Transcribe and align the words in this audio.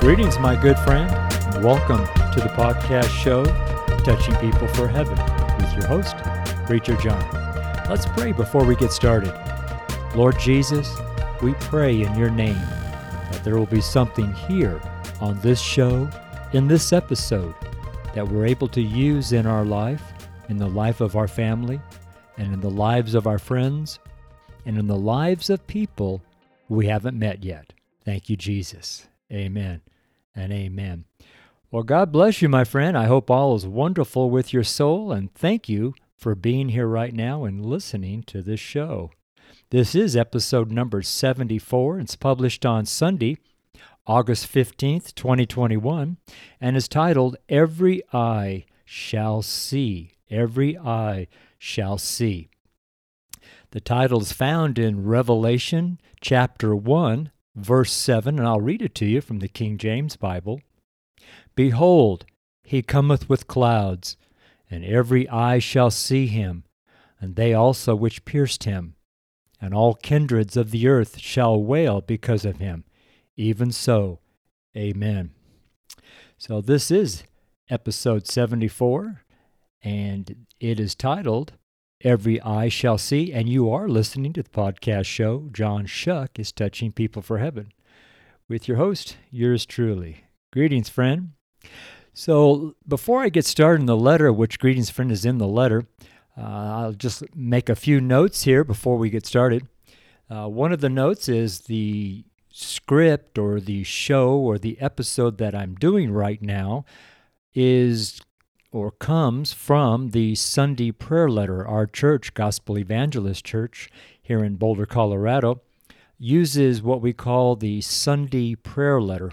Greetings, 0.00 0.38
my 0.38 0.54
good 0.54 0.78
friend. 0.78 1.10
And 1.52 1.64
welcome 1.64 2.06
to 2.32 2.40
the 2.40 2.48
podcast 2.50 3.08
show, 3.10 3.44
Touching 4.04 4.36
People 4.36 4.68
for 4.68 4.86
Heaven, 4.86 5.18
with 5.58 5.72
your 5.74 5.86
host, 5.86 6.16
Preacher 6.66 6.96
John. 6.98 7.20
Let's 7.90 8.06
pray 8.06 8.30
before 8.30 8.64
we 8.64 8.76
get 8.76 8.92
started. 8.92 9.34
Lord 10.14 10.38
Jesus, 10.38 10.96
we 11.42 11.52
pray 11.54 12.00
in 12.00 12.16
your 12.16 12.30
name 12.30 12.54
that 12.54 13.42
there 13.42 13.58
will 13.58 13.66
be 13.66 13.80
something 13.80 14.32
here 14.32 14.80
on 15.20 15.40
this 15.40 15.60
show, 15.60 16.08
in 16.52 16.68
this 16.68 16.92
episode, 16.92 17.54
that 18.14 18.26
we're 18.26 18.46
able 18.46 18.68
to 18.68 18.80
use 18.80 19.32
in 19.32 19.46
our 19.46 19.64
life, 19.64 20.12
in 20.48 20.58
the 20.58 20.68
life 20.68 21.00
of 21.00 21.16
our 21.16 21.28
family, 21.28 21.80
and 22.36 22.54
in 22.54 22.60
the 22.60 22.70
lives 22.70 23.16
of 23.16 23.26
our 23.26 23.40
friends, 23.40 23.98
and 24.64 24.78
in 24.78 24.86
the 24.86 24.96
lives 24.96 25.50
of 25.50 25.66
people 25.66 26.22
we 26.68 26.86
haven't 26.86 27.18
met 27.18 27.42
yet. 27.42 27.72
Thank 28.04 28.30
you, 28.30 28.36
Jesus. 28.36 29.08
Amen 29.32 29.82
and 30.34 30.52
amen. 30.52 31.04
Well, 31.70 31.82
God 31.82 32.12
bless 32.12 32.40
you, 32.40 32.48
my 32.48 32.64
friend. 32.64 32.96
I 32.96 33.06
hope 33.06 33.30
all 33.30 33.54
is 33.54 33.66
wonderful 33.66 34.30
with 34.30 34.54
your 34.54 34.64
soul, 34.64 35.12
and 35.12 35.32
thank 35.34 35.68
you 35.68 35.94
for 36.16 36.34
being 36.34 36.70
here 36.70 36.86
right 36.86 37.12
now 37.12 37.44
and 37.44 37.64
listening 37.64 38.22
to 38.24 38.40
this 38.40 38.60
show. 38.60 39.10
This 39.70 39.94
is 39.94 40.16
episode 40.16 40.70
number 40.70 41.02
74. 41.02 42.00
It's 42.00 42.16
published 42.16 42.64
on 42.64 42.86
Sunday, 42.86 43.36
August 44.06 44.50
15th, 44.50 45.14
2021, 45.14 46.16
and 46.58 46.76
is 46.76 46.88
titled 46.88 47.36
Every 47.50 48.02
Eye 48.14 48.64
Shall 48.86 49.42
See. 49.42 50.12
Every 50.30 50.78
Eye 50.78 51.28
Shall 51.58 51.98
See. 51.98 52.48
The 53.72 53.80
title 53.80 54.22
is 54.22 54.32
found 54.32 54.78
in 54.78 55.04
Revelation 55.04 56.00
chapter 56.22 56.74
1, 56.74 57.30
verse 57.60 57.92
7, 57.92 58.38
and 58.38 58.46
I'll 58.46 58.60
read 58.60 58.82
it 58.82 58.94
to 58.96 59.06
you 59.06 59.20
from 59.20 59.38
the 59.38 59.48
King 59.48 59.78
James 59.78 60.16
Bible. 60.16 60.60
Behold, 61.54 62.24
he 62.62 62.82
cometh 62.82 63.28
with 63.28 63.46
clouds, 63.46 64.16
and 64.70 64.84
every 64.84 65.28
eye 65.28 65.58
shall 65.58 65.90
see 65.90 66.26
him, 66.26 66.64
and 67.20 67.36
they 67.36 67.54
also 67.54 67.94
which 67.94 68.24
pierced 68.24 68.64
him. 68.64 68.94
And 69.60 69.74
all 69.74 69.94
kindreds 69.94 70.56
of 70.56 70.70
the 70.70 70.86
earth 70.86 71.18
shall 71.18 71.60
wail 71.60 72.00
because 72.00 72.44
of 72.44 72.58
him. 72.58 72.84
Even 73.36 73.72
so, 73.72 74.20
Amen. 74.76 75.30
So 76.36 76.60
this 76.60 76.90
is 76.90 77.24
episode 77.68 78.28
74, 78.28 79.22
and 79.82 80.46
it 80.60 80.78
is 80.78 80.94
titled 80.94 81.54
Every 82.04 82.40
Eye 82.42 82.68
Shall 82.68 82.96
See, 82.96 83.32
and 83.32 83.48
you 83.48 83.72
are 83.72 83.88
listening 83.88 84.32
to 84.34 84.44
the 84.44 84.50
podcast 84.50 85.06
show 85.06 85.48
John 85.50 85.86
Choque 85.86 86.38
is 86.38 86.52
Touching 86.52 86.92
People 86.92 87.22
for 87.22 87.38
Heaven 87.38 87.72
with 88.48 88.68
your 88.68 88.76
host, 88.76 89.16
yours 89.32 89.66
truly. 89.66 90.22
Greetings, 90.52 90.88
friend. 90.88 91.32
So, 92.14 92.76
before 92.86 93.22
I 93.22 93.30
get 93.30 93.46
started 93.46 93.80
in 93.80 93.86
the 93.86 93.96
letter, 93.96 94.32
which 94.32 94.60
greetings, 94.60 94.90
friend, 94.90 95.10
is 95.10 95.24
in 95.24 95.38
the 95.38 95.48
letter, 95.48 95.88
uh, 96.36 96.42
I'll 96.42 96.92
just 96.92 97.24
make 97.34 97.68
a 97.68 97.74
few 97.74 98.00
notes 98.00 98.44
here 98.44 98.62
before 98.62 98.96
we 98.96 99.10
get 99.10 99.26
started. 99.26 99.66
Uh, 100.30 100.46
one 100.46 100.72
of 100.72 100.80
the 100.80 100.88
notes 100.88 101.28
is 101.28 101.62
the 101.62 102.24
script 102.52 103.38
or 103.38 103.58
the 103.58 103.82
show 103.82 104.36
or 104.36 104.56
the 104.56 104.80
episode 104.80 105.38
that 105.38 105.52
I'm 105.52 105.74
doing 105.74 106.12
right 106.12 106.40
now 106.40 106.84
is 107.54 108.20
or 108.70 108.90
comes 108.90 109.52
from 109.52 110.10
the 110.10 110.34
Sunday 110.34 110.90
prayer 110.90 111.28
letter. 111.28 111.66
Our 111.66 111.86
church, 111.86 112.34
Gospel 112.34 112.78
Evangelist 112.78 113.44
Church, 113.44 113.88
here 114.20 114.44
in 114.44 114.56
Boulder, 114.56 114.86
Colorado, 114.86 115.62
uses 116.18 116.82
what 116.82 117.00
we 117.00 117.12
call 117.12 117.56
the 117.56 117.80
Sunday 117.80 118.54
prayer 118.54 119.00
letter. 119.00 119.32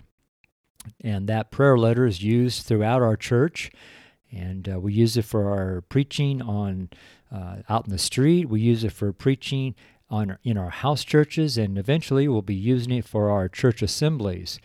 And 1.01 1.27
that 1.27 1.51
prayer 1.51 1.77
letter 1.77 2.05
is 2.05 2.21
used 2.21 2.65
throughout 2.65 3.01
our 3.01 3.17
church. 3.17 3.71
And 4.31 4.69
uh, 4.71 4.79
we 4.79 4.93
use 4.93 5.17
it 5.17 5.25
for 5.25 5.49
our 5.49 5.81
preaching 5.81 6.41
on 6.41 6.89
uh, 7.31 7.57
out 7.67 7.85
in 7.85 7.91
the 7.91 7.97
street. 7.97 8.49
We 8.49 8.61
use 8.61 8.83
it 8.83 8.91
for 8.91 9.11
preaching 9.11 9.75
on 10.09 10.37
in 10.43 10.57
our 10.57 10.69
house 10.69 11.03
churches, 11.03 11.57
and 11.57 11.77
eventually 11.77 12.27
we'll 12.27 12.41
be 12.41 12.55
using 12.55 12.93
it 12.93 13.05
for 13.05 13.29
our 13.29 13.49
church 13.49 13.81
assemblies. 13.81 14.59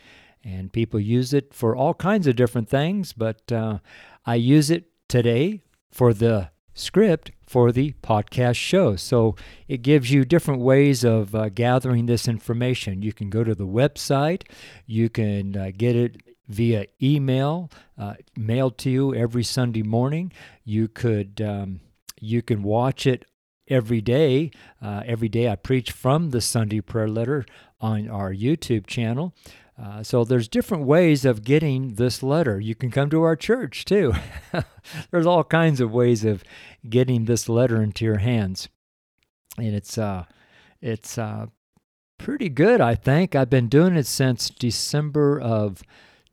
And 0.45 0.73
people 0.73 1.01
use 1.01 1.35
it 1.35 1.53
for 1.53 1.77
all 1.77 1.95
kinds 1.95 2.27
of 2.27 2.37
different 2.37 2.69
things, 2.69 3.13
but 3.13 3.51
uh, 3.53 3.79
I 4.31 4.37
use 4.37 4.71
it 4.71 4.85
today 5.09 5.65
for 5.91 6.15
the 6.15 6.51
script 6.73 7.33
for 7.49 7.73
the 7.73 7.95
podcast 8.01 8.55
show. 8.55 8.95
So 8.95 9.35
it 9.67 9.83
gives 9.83 10.13
you 10.13 10.25
different 10.25 10.61
ways 10.61 11.03
of 11.03 11.35
uh, 11.35 11.49
gathering 11.49 12.07
this 12.07 12.29
information. 12.29 13.03
You 13.03 13.13
can 13.13 13.29
go 13.29 13.43
to 13.43 13.57
the 13.57 13.67
website, 13.67 14.45
you 14.87 15.09
can 15.09 15.57
uh, 15.57 15.73
get 15.77 15.97
it 15.97 16.19
via 16.47 16.87
email, 17.03 17.73
uh, 17.99 18.15
mailed 18.37 18.79
to 18.79 18.91
you 18.91 19.13
every 19.17 19.43
Sunday 19.43 19.83
morning. 19.83 20.31
You 20.63 20.87
could 20.87 21.41
um, 21.41 21.81
you 22.21 22.41
can 22.41 22.63
watch 22.63 23.09
it 23.09 23.25
every 23.67 24.01
day. 24.01 24.53
Uh, 24.81 25.03
every 25.07 25.29
day 25.29 25.49
I 25.49 25.57
preach 25.57 25.91
from 25.91 26.31
the 26.31 26.41
Sunday 26.41 26.81
prayer 26.81 27.09
letter 27.09 27.47
on 27.81 28.09
our 28.09 28.33
YouTube 28.33 28.87
channel. 28.87 29.35
Uh, 29.81 30.03
so 30.03 30.25
there's 30.25 30.49
different 30.49 30.85
ways 30.85 31.25
of 31.25 31.43
getting 31.43 31.95
this 31.95 32.23
letter. 32.23 32.61
You 32.61 32.75
can 32.75 32.91
come 32.91 33.09
to 33.11 33.23
our 33.23 33.37
church 33.37 33.87
too. 33.87 34.13
there's 35.11 35.27
all 35.27 35.45
kinds 35.45 35.81
of 35.81 35.91
ways 35.91 36.25
of 36.25 36.45
getting 36.89 37.25
this 37.25 37.49
letter 37.49 37.83
into 37.83 38.05
your 38.05 38.19
hands, 38.19 38.69
and 39.57 39.75
it's 39.75 39.97
uh, 39.97 40.25
it's 40.83 41.17
uh, 41.17 41.47
pretty 42.19 42.51
good. 42.51 42.83
I 42.83 42.95
think 42.95 43.35
I've 43.35 43.49
been 43.49 43.69
doing 43.69 43.97
it 43.97 44.07
since 44.07 44.51
December 44.51 45.41
of 45.41 45.83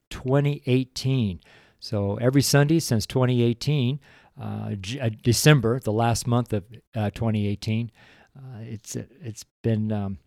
2018. 0.10 1.40
So 1.80 2.16
every 2.16 2.42
Sunday 2.42 2.80
since 2.80 3.06
2018, 3.06 4.02
uh, 4.42 4.72
G- 4.76 5.00
uh, 5.00 5.10
December, 5.24 5.80
the 5.80 5.94
last 5.94 6.28
month 6.28 6.52
of 6.52 6.66
uh, 6.94 7.12
2018, 7.12 7.92
uh, 8.36 8.42
it's 8.60 8.98
it's 8.98 9.46
been 9.64 9.92
um, 9.94 10.18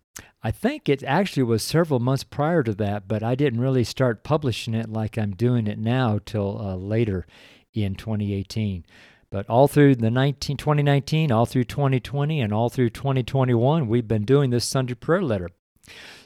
I 0.42 0.50
think 0.50 0.88
it 0.88 1.02
actually 1.02 1.42
was 1.42 1.62
several 1.62 2.00
months 2.00 2.24
prior 2.24 2.62
to 2.62 2.74
that, 2.74 3.06
but 3.06 3.22
I 3.22 3.34
didn't 3.34 3.60
really 3.60 3.84
start 3.84 4.24
publishing 4.24 4.74
it 4.74 4.90
like 4.90 5.18
I'm 5.18 5.32
doing 5.32 5.66
it 5.66 5.78
now 5.78 6.18
till 6.24 6.58
uh, 6.60 6.76
later 6.76 7.26
in 7.74 7.94
2018. 7.94 8.84
But 9.30 9.48
all 9.48 9.68
through 9.68 9.96
the 9.96 10.10
19, 10.10 10.56
2019, 10.56 11.30
all 11.30 11.46
through 11.46 11.64
2020, 11.64 12.40
and 12.40 12.52
all 12.52 12.68
through 12.68 12.90
2021, 12.90 13.86
we've 13.86 14.08
been 14.08 14.24
doing 14.24 14.50
this 14.50 14.64
Sunday 14.64 14.94
prayer 14.94 15.22
letter. 15.22 15.50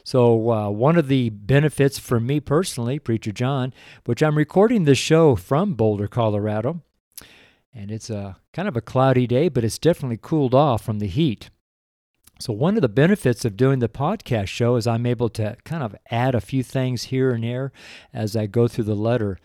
So, 0.05 0.50
uh, 0.50 0.70
one 0.70 0.97
of 0.97 1.08
the 1.08 1.31
benefits 1.31 1.99
for 1.99 2.20
me 2.20 2.40
personally, 2.40 2.99
Preacher 2.99 3.32
John, 3.32 3.73
which 4.05 4.23
I'm 4.23 4.37
recording 4.37 4.85
this 4.85 4.99
show 4.99 5.35
from 5.35 5.75
Boulder, 5.75 6.08
Colorado, 6.08 6.82
and 7.75 7.90
it's 7.90 8.11
a 8.11 8.37
kind 8.52 8.69
of 8.69 8.76
a 8.76 8.82
cloudy 8.82 9.26
day, 9.26 9.49
but 9.49 9.64
it's 9.64 9.79
definitely 9.79 10.19
cooled 10.20 10.55
off 10.55 10.82
from 10.82 10.99
the 10.99 11.06
heat. 11.06 11.50
So, 12.41 12.53
one 12.53 12.77
of 12.77 12.83
the 12.83 12.89
benefits 12.89 13.45
of 13.45 13.57
doing 13.57 13.79
the 13.79 13.89
podcast 13.89 14.49
show 14.49 14.77
is 14.77 14.87
I'm 14.87 15.07
able 15.07 15.29
to 15.31 15.57
kind 15.65 15.83
of 15.83 15.95
add 16.11 16.35
a 16.35 16.41
few 16.41 16.63
things 16.63 17.05
here 17.05 17.31
and 17.31 17.45
there 17.45 17.73
as 18.13 18.37
I 18.37 18.47
go 18.47 18.67
through 18.67 18.85
the 18.85 18.97
letter. 18.97 19.39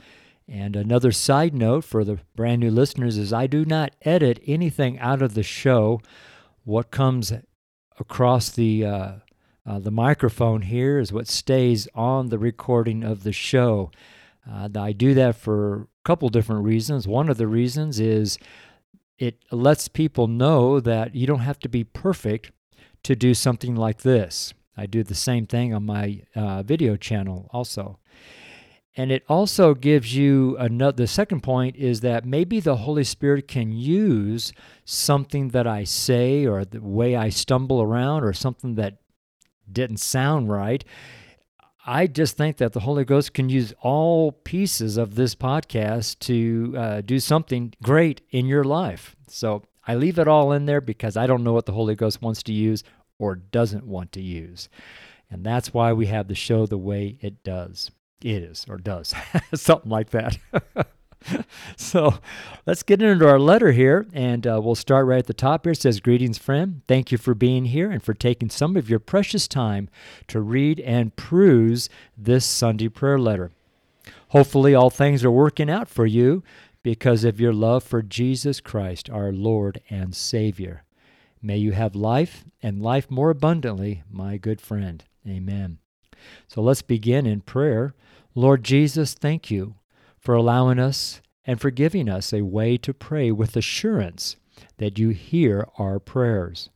And 0.47 0.75
another 0.75 1.11
side 1.11 1.53
note 1.53 1.83
for 1.83 2.03
the 2.03 2.19
brand 2.35 2.61
new 2.61 2.71
listeners 2.71 3.17
is 3.17 3.31
I 3.31 3.45
do 3.45 3.63
not 3.63 3.95
edit 4.01 4.41
anything 4.47 4.97
out 4.97 5.21
of 5.21 5.35
the 5.35 5.43
show. 5.43 6.01
What 6.63 6.89
comes 6.89 7.31
across 7.99 8.49
the 8.49 8.85
uh, 8.85 9.11
uh, 9.67 9.77
the 9.77 9.91
microphone 9.91 10.63
here 10.63 10.97
is 10.97 11.13
what 11.13 11.27
stays 11.27 11.87
on 11.93 12.29
the 12.29 12.39
recording 12.39 13.03
of 13.03 13.21
the 13.21 13.31
show. 13.31 13.91
Uh, 14.49 14.67
I 14.75 14.93
do 14.93 15.13
that 15.13 15.35
for 15.35 15.81
a 15.81 15.87
couple 16.03 16.29
different 16.29 16.63
reasons. 16.63 17.07
One 17.07 17.29
of 17.29 17.37
the 17.37 17.45
reasons 17.45 17.99
is 17.99 18.39
it 19.19 19.43
lets 19.51 19.87
people 19.87 20.27
know 20.27 20.79
that 20.79 21.13
you 21.13 21.27
don't 21.27 21.41
have 21.41 21.59
to 21.59 21.69
be 21.69 21.83
perfect 21.83 22.51
to 23.03 23.15
do 23.15 23.33
something 23.33 23.75
like 23.75 24.01
this. 24.01 24.53
I 24.75 24.85
do 24.85 25.03
the 25.03 25.15
same 25.15 25.45
thing 25.45 25.73
on 25.73 25.85
my 25.85 26.21
uh, 26.35 26.63
video 26.63 26.95
channel 26.95 27.49
also. 27.51 27.99
And 28.95 29.11
it 29.11 29.23
also 29.29 29.73
gives 29.75 30.15
you 30.15 30.57
another, 30.57 31.03
the 31.03 31.07
second 31.07 31.41
point 31.41 31.75
is 31.75 32.01
that 32.01 32.25
maybe 32.25 32.59
the 32.59 32.77
Holy 32.77 33.03
Spirit 33.03 33.47
can 33.47 33.71
use 33.71 34.51
something 34.83 35.49
that 35.49 35.67
I 35.67 35.83
say 35.83 36.45
or 36.45 36.65
the 36.65 36.81
way 36.81 37.15
I 37.15 37.29
stumble 37.29 37.81
around 37.81 38.23
or 38.23 38.33
something 38.33 38.75
that 38.75 38.97
didn't 39.71 39.97
sound 39.97 40.49
right. 40.49 40.83
I 41.85 42.07
just 42.07 42.35
think 42.35 42.57
that 42.57 42.73
the 42.73 42.81
Holy 42.81 43.05
Ghost 43.05 43.33
can 43.33 43.49
use 43.49 43.73
all 43.81 44.31
pieces 44.31 44.97
of 44.97 45.15
this 45.15 45.33
podcast 45.33 46.19
to 46.19 46.75
uh, 46.77 47.01
do 47.01 47.19
something 47.19 47.73
great 47.81 48.21
in 48.31 48.47
your 48.47 48.63
life. 48.63 49.15
So 49.27 49.63
I 49.89 49.95
leave 49.95 50.19
it 50.19 50.27
all 50.27 50.51
in 50.51 50.67
there 50.67 50.81
because 50.81 51.17
I 51.17 51.25
don't 51.25 51.43
know 51.43 51.53
what 51.53 51.65
the 51.65 51.71
Holy 51.71 51.95
Ghost 51.95 52.21
wants 52.21 52.43
to 52.43 52.53
use 52.53 52.83
or 53.17 53.35
doesn't 53.35 53.87
want 53.87 54.11
to 54.11 54.21
use. 54.21 54.69
And 55.31 55.43
that's 55.43 55.73
why 55.73 55.93
we 55.93 56.05
have 56.05 56.27
the 56.27 56.35
show 56.35 56.67
the 56.67 56.77
way 56.77 57.17
it 57.21 57.43
does. 57.43 57.89
It 58.21 58.43
is, 58.43 58.67
or 58.69 58.77
does, 58.77 59.15
something 59.55 59.89
like 59.89 60.11
that. 60.11 60.37
so 61.75 62.19
let's 62.67 62.83
get 62.83 63.01
into 63.01 63.27
our 63.27 63.39
letter 63.39 63.71
here, 63.71 64.05
and 64.13 64.45
uh, 64.45 64.61
we'll 64.63 64.75
start 64.75 65.07
right 65.07 65.17
at 65.17 65.25
the 65.25 65.33
top 65.33 65.65
here. 65.65 65.71
It 65.71 65.81
says, 65.81 65.99
Greetings, 65.99 66.37
friend. 66.37 66.83
Thank 66.87 67.11
you 67.11 67.17
for 67.17 67.33
being 67.33 67.65
here 67.65 67.89
and 67.89 68.03
for 68.03 68.13
taking 68.13 68.51
some 68.51 68.77
of 68.77 68.91
your 68.91 68.99
precious 68.99 69.47
time 69.47 69.89
to 70.27 70.39
read 70.39 70.79
and 70.81 71.15
peruse 71.15 71.89
this 72.15 72.45
Sunday 72.45 72.89
prayer 72.89 73.17
letter. 73.17 73.49
Hopefully, 74.29 74.75
all 74.75 74.91
things 74.91 75.23
are 75.23 75.31
working 75.31 75.69
out 75.69 75.89
for 75.89 76.05
you 76.05 76.43
because 76.83 77.23
of 77.23 77.39
your 77.39 77.53
love 77.53 77.83
for 77.83 78.01
Jesus 78.01 78.61
Christ, 78.61 79.09
our 79.09 79.31
Lord 79.31 79.81
and 79.89 80.15
Savior. 80.15 80.83
May 81.41 81.57
you 81.57 81.71
have 81.71 81.95
life 81.95 82.45
and 82.61 82.81
life 82.81 83.09
more 83.09 83.29
abundantly, 83.29 84.03
my 84.09 84.37
good 84.37 84.61
friend. 84.61 85.03
Amen. 85.27 85.79
So 86.47 86.61
let's 86.61 86.81
begin 86.81 87.25
in 87.25 87.41
prayer. 87.41 87.93
Lord 88.35 88.63
Jesus, 88.63 89.13
thank 89.13 89.49
you 89.49 89.75
for 90.19 90.35
allowing 90.35 90.79
us 90.79 91.21
and 91.45 91.59
for 91.59 91.71
giving 91.71 92.09
us 92.09 92.33
a 92.33 92.43
way 92.43 92.77
to 92.77 92.93
pray 92.93 93.31
with 93.31 93.55
assurance 93.55 94.35
that 94.77 94.99
you 94.99 95.09
hear 95.09 95.67
our 95.77 95.99
prayers. 95.99 96.69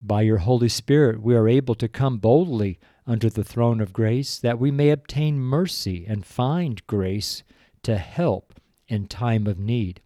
By 0.00 0.22
your 0.22 0.38
Holy 0.38 0.68
Spirit, 0.68 1.20
we 1.20 1.34
are 1.34 1.48
able 1.48 1.74
to 1.76 1.88
come 1.88 2.18
boldly 2.18 2.78
unto 3.06 3.28
the 3.30 3.42
throne 3.42 3.80
of 3.80 3.92
grace 3.92 4.38
that 4.38 4.58
we 4.58 4.70
may 4.70 4.90
obtain 4.90 5.40
mercy 5.40 6.04
and 6.06 6.24
find 6.24 6.86
grace 6.86 7.42
to 7.82 7.96
help 7.96 8.54
in 8.88 9.06
time 9.06 9.46
of 9.46 9.58
need. 9.58 10.00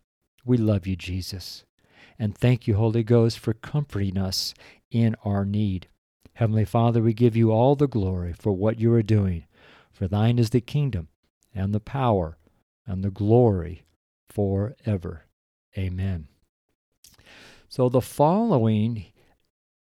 We 0.44 0.56
love 0.56 0.86
you, 0.86 0.96
Jesus. 0.96 1.64
And 2.18 2.36
thank 2.36 2.66
you, 2.66 2.74
Holy 2.74 3.02
Ghost, 3.02 3.38
for 3.38 3.54
comforting 3.54 4.18
us 4.18 4.54
in 4.90 5.16
our 5.24 5.44
need. 5.44 5.88
Heavenly 6.34 6.64
Father, 6.64 7.02
we 7.02 7.14
give 7.14 7.36
you 7.36 7.50
all 7.50 7.76
the 7.76 7.86
glory 7.86 8.32
for 8.32 8.52
what 8.52 8.78
you 8.78 8.92
are 8.92 9.02
doing. 9.02 9.44
For 9.92 10.08
thine 10.08 10.38
is 10.38 10.50
the 10.50 10.60
kingdom, 10.60 11.08
and 11.54 11.74
the 11.74 11.80
power, 11.80 12.38
and 12.86 13.04
the 13.04 13.10
glory 13.10 13.84
forever. 14.28 15.26
Amen. 15.76 16.28
So 17.68 17.88
the 17.88 18.00
following 18.00 19.06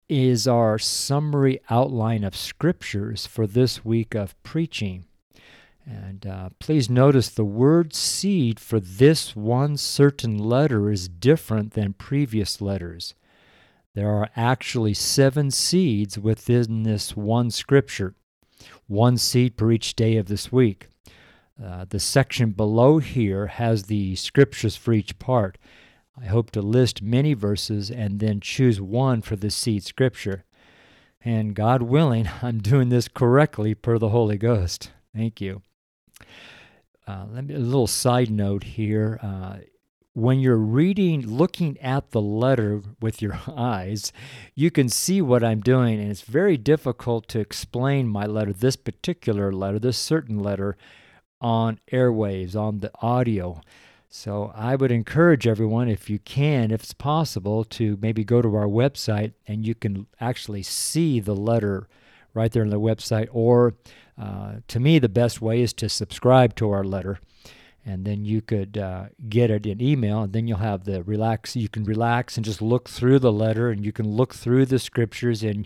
is 0.07 0.47
our 0.47 0.80
summary 0.80 1.59
outline 1.69 2.24
of 2.24 2.36
scriptures 2.36 3.27
for 3.27 3.45
this 3.45 3.86
week 3.86 4.15
of 4.15 4.41
preaching. 4.44 5.06
And 5.89 6.27
uh, 6.27 6.50
please 6.59 6.88
notice 6.88 7.30
the 7.30 7.44
word 7.44 7.95
seed 7.95 8.59
for 8.59 8.80
this 8.80 9.36
one 9.36 9.75
certain 9.75 10.38
letter 10.38 10.91
is 10.91 11.09
different 11.09 11.74
than 11.74 11.94
previous 11.94 12.62
letters. 12.62 13.15
There 13.95 14.09
are 14.09 14.30
actually 14.36 14.94
seven 14.94 15.50
seeds 15.50 16.19
within 16.19 16.83
this 16.83 17.18
one 17.18 17.50
scripture, 17.50 18.13
one 18.86 19.18
seed 19.18 19.57
per 19.57 19.71
each 19.71 19.95
day 19.95 20.18
of 20.18 20.27
this 20.27 20.51
week. 20.51 20.88
Uh, 21.62 21.86
the 21.89 22.00
section 22.00 22.51
below 22.51 23.00
here 23.00 23.47
has 23.47 23.83
the 23.83 24.15
scriptures 24.15 24.75
for 24.75 24.94
each 24.94 25.18
part. 25.18 25.57
I 26.21 26.25
hope 26.25 26.51
to 26.51 26.62
list 26.62 27.01
many 27.01 27.33
verses 27.33 27.89
and 27.89 28.19
then 28.19 28.41
choose 28.41 28.80
one 28.80 29.21
for 29.21 29.36
the 29.36 29.50
seed 29.50 29.83
scripture. 29.83 30.45
And 31.25 31.56
God 31.56 31.81
willing, 31.81 32.30
I'm 32.44 32.59
doing 32.59 32.89
this 32.89 33.07
correctly 33.07 33.74
per 33.74 33.97
the 33.97 34.09
Holy 34.09 34.38
Ghost. 34.38 34.91
Thank 35.15 35.41
you. 35.41 35.63
Uh, 37.07 37.25
let 37.31 37.45
me 37.45 37.56
a 37.56 37.60
little 37.60 37.88
side 37.88 38.30
note 38.30 38.63
here. 38.63 39.19
Uh, 39.21 39.57
when 40.13 40.39
you're 40.39 40.57
reading, 40.57 41.25
looking 41.25 41.77
at 41.80 42.12
the 42.12 42.21
letter 42.21 42.81
with 43.00 43.21
your 43.21 43.39
eyes, 43.48 44.12
you 44.54 44.69
can 44.69 44.89
see 44.89 45.21
what 45.21 45.44
I'm 45.44 45.62
doing, 45.62 46.00
and 46.00 46.12
it's 46.12 46.21
very 46.21 46.57
difficult 46.57 47.27
to 47.30 47.39
explain 47.39 48.07
my 48.07 48.25
letter, 48.25 48.54
this 48.54 48.75
particular 48.75 49.51
letter, 49.51 49.80
this 49.80 49.98
certain 49.98 50.39
letter, 50.39 50.77
on 51.42 51.80
airwaves, 51.92 52.56
on 52.56 52.80
the 52.80 52.92
audio. 53.01 53.62
So 54.10 54.51
I 54.56 54.75
would 54.75 54.92
encourage 54.92 55.48
everyone, 55.48 55.88
if 55.88 56.10
you 56.10 56.19
can, 56.19 56.72
if 56.72 56.81
it's 56.83 56.94
possible, 56.94 57.63
to 57.65 57.98
maybe 58.01 58.24
go 58.24 58.42
to 58.42 58.56
our 58.56 58.68
website 58.68 59.33
and 59.48 59.65
you 59.65 59.75
can 59.75 60.07
actually 60.19 60.63
see 60.63 61.19
the 61.19 61.36
letter 61.36 61.88
right 62.33 62.51
there 62.51 62.63
on 62.63 62.69
the 62.69 62.80
website. 62.80 63.27
Or 63.31 63.75
uh, 64.19 64.56
to 64.68 64.80
me, 64.80 65.00
the 65.00 65.10
best 65.10 65.42
way 65.42 65.62
is 65.62 65.74
to 65.74 65.88
subscribe 65.88 66.56
to 66.56 66.71
our 66.71 66.83
letter. 66.83 67.19
And 67.86 68.06
then 68.06 68.25
you 68.25 68.42
could 68.42 68.77
uh, 68.77 69.06
get 69.30 69.50
it 69.50 69.66
in 69.66 69.81
email, 69.81 70.21
and 70.21 70.33
then 70.33 70.48
you'll 70.48 70.57
have 70.57 70.83
the 70.83 71.01
relax. 71.04 71.56
You 71.56 71.69
can 71.69 71.86
relax 71.86 72.36
and 72.36 72.45
just 72.45 72.62
look 72.62 72.89
through 72.89 73.19
the 73.19 73.31
letter, 73.31 73.69
and 73.69 73.86
you 73.86 73.94
can 73.94 74.07
look 74.07 74.36
through 74.36 74.66
the 74.66 74.80
scriptures, 74.80 75.44
and 75.44 75.66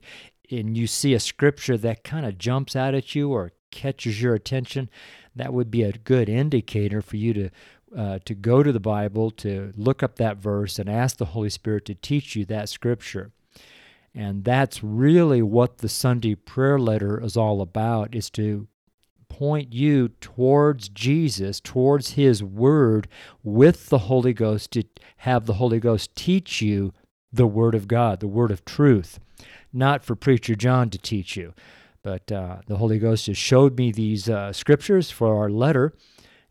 and 0.52 0.78
you 0.78 0.86
see 0.86 1.14
a 1.14 1.20
scripture 1.20 1.78
that 1.78 2.04
kind 2.04 2.26
of 2.26 2.38
jumps 2.38 2.76
out 2.76 2.94
at 2.94 3.16
you 3.16 3.32
or 3.32 3.54
catches 3.72 4.22
your 4.22 4.36
attention. 4.36 4.90
That 5.36 5.54
would 5.54 5.72
be 5.72 5.82
a 5.82 5.94
good 5.94 6.30
indicator 6.30 7.02
for 7.02 7.18
you 7.18 7.34
to 7.34 7.50
uh, 7.98 8.20
to 8.26 8.36
go 8.36 8.62
to 8.62 8.72
the 8.72 8.80
Bible, 8.80 9.32
to 9.32 9.74
look 9.76 10.04
up 10.04 10.16
that 10.18 10.38
verse, 10.38 10.78
and 10.78 10.88
ask 10.88 11.18
the 11.18 11.26
Holy 11.26 11.50
Spirit 11.50 11.86
to 11.86 11.96
teach 11.96 12.36
you 12.36 12.46
that 12.46 12.70
scripture. 12.70 13.32
And 14.16 14.44
that's 14.44 14.84
really 14.84 15.42
what 15.42 15.80
the 15.80 15.90
Sunday 15.90 16.36
prayer 16.36 16.78
letter 16.78 17.22
is 17.22 17.36
all 17.36 17.62
about 17.62 18.14
is 18.14 18.30
to 18.32 18.68
point 19.28 19.74
you 19.74 20.10
towards 20.22 20.90
Jesus, 20.90 21.60
towards 21.60 22.12
his 22.12 22.44
word 22.44 23.08
with 23.42 23.90
the 23.90 23.98
Holy 24.00 24.34
Ghost 24.34 24.72
to 24.72 24.84
have 25.18 25.48
the 25.48 25.56
Holy 25.56 25.80
Ghost 25.80 26.16
teach 26.16 26.62
you 26.62 26.94
the 27.32 27.48
word 27.48 27.74
of 27.74 27.88
God, 27.88 28.20
the 28.20 28.28
word 28.28 28.52
of 28.52 28.64
truth. 28.64 29.20
Not 29.72 30.04
for 30.04 30.16
preacher 30.16 30.54
John 30.54 30.92
to 30.92 31.00
teach 31.00 31.36
you, 31.36 31.56
but 32.04 32.32
uh, 32.32 32.58
the 32.68 32.78
Holy 32.78 33.00
Ghost 33.00 33.26
has 33.26 33.38
showed 33.38 33.76
me 33.76 33.92
these 33.92 34.30
uh, 34.30 34.54
scriptures 34.54 35.10
for 35.10 35.36
our 35.36 35.50
letter, 35.50 35.94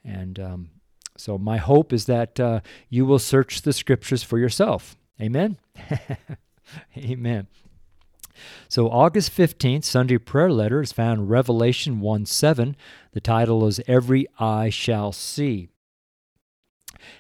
and 0.05 0.41
um, 0.41 0.71
so 1.17 1.39
my 1.39 1.59
hope 1.59 1.93
is 1.93 2.07
that 2.07 2.41
uh, 2.41 2.61
you 2.89 3.07
will 3.07 3.21
search 3.21 3.63
the 3.63 3.73
scriptures 3.73 4.25
for 4.25 4.39
yourself. 4.39 4.97
Amen. 5.21 5.57
Amen. 6.97 7.47
So, 8.69 8.89
August 8.89 9.37
15th, 9.37 9.85
Sunday 9.85 10.19
prayer 10.19 10.51
letter 10.51 10.81
is 10.81 10.93
found 10.93 11.31
Revelation 11.31 12.01
1 12.01 12.27
7. 12.27 12.77
The 13.13 13.21
title 13.21 13.67
is 13.67 13.81
Every 13.87 14.27
Eye 14.39 14.71
Shall 14.71 15.13
See. 15.13 15.69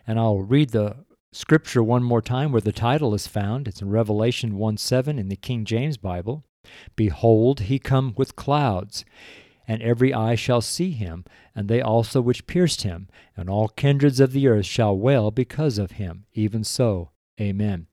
And 0.07 0.19
I'll 0.19 0.41
read 0.41 0.71
the 0.71 1.05
scripture 1.33 1.83
one 1.83 2.03
more 2.03 2.23
time 2.23 2.53
where 2.53 2.61
the 2.61 2.73
title 2.73 3.15
is 3.15 3.27
found. 3.27 3.69
It's 3.69 3.83
in 3.83 3.91
Revelation 3.91 4.57
1 4.57 4.77
7 4.77 5.19
in 5.19 5.29
the 5.29 5.37
King 5.37 5.65
James 5.65 5.97
Bible. 5.97 6.45
Behold, 6.95 7.61
he 7.61 7.79
come 7.79 8.15
with 8.17 8.37
clouds, 8.37 9.05
and 9.67 9.83
every 9.83 10.15
eye 10.15 10.37
shall 10.37 10.61
see 10.61 10.93
him, 10.93 11.25
and 11.55 11.69
they 11.69 11.81
also 11.81 12.21
which 12.21 12.47
pierced 12.47 12.83
him, 12.83 13.09
and 13.37 13.51
all 13.51 13.69
kindreds 13.69 14.21
of 14.21 14.33
the 14.33 14.47
earth 14.47 14.67
shall 14.67 14.97
wail 14.97 15.31
because 15.31 15.79
of 15.79 15.93
him. 15.93 16.25
Even 16.35 16.63
so, 16.63 17.11
Amen. 17.41 17.87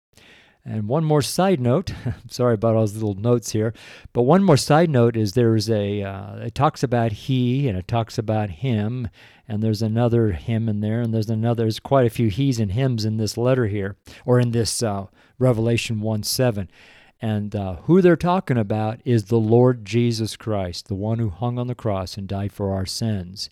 And 0.66 0.88
one 0.88 1.06
more 1.06 1.22
side 1.22 1.60
note, 1.60 1.94
sorry 2.30 2.56
about 2.56 2.76
all 2.76 2.82
those 2.82 2.94
little 2.94 3.16
notes 3.16 3.52
here, 3.52 3.74
but 4.14 4.24
one 4.24 4.44
more 4.44 4.58
side 4.58 4.90
note 4.90 5.16
is 5.16 5.34
there's 5.34 5.70
a, 5.70 6.04
uh, 6.04 6.36
it 6.38 6.54
talks 6.54 6.84
about 6.84 7.12
he 7.12 7.68
and 7.68 7.78
it 7.78 7.88
talks 7.88 8.18
about 8.18 8.50
him, 8.50 9.08
and 9.48 9.64
there's 9.64 9.82
another 9.82 10.34
him 10.34 10.68
in 10.68 10.82
there, 10.82 11.02
and 11.02 11.14
there's 11.14 11.30
another, 11.30 11.64
there's 11.64 11.80
quite 11.80 12.06
a 12.06 12.10
few 12.10 12.30
he's 12.30 12.60
and 12.60 12.74
hims 12.74 13.06
in 13.06 13.18
this 13.18 13.38
letter 13.38 13.68
here, 13.68 13.96
or 14.26 14.40
in 14.40 14.52
this 14.52 14.84
uh, 14.84 15.08
Revelation 15.40 16.02
1 16.02 16.24
7. 16.24 16.70
And 17.22 17.56
uh, 17.56 17.76
who 17.84 18.02
they're 18.02 18.16
talking 18.16 18.58
about 18.58 19.00
is 19.04 19.26
the 19.26 19.38
Lord 19.38 19.84
Jesus 19.84 20.38
Christ, 20.38 20.88
the 20.88 20.96
one 20.96 21.20
who 21.20 21.30
hung 21.30 21.58
on 21.58 21.68
the 21.68 21.76
cross 21.76 22.18
and 22.18 22.28
died 22.28 22.54
for 22.54 22.74
our 22.74 22.86
sins. 22.86 23.50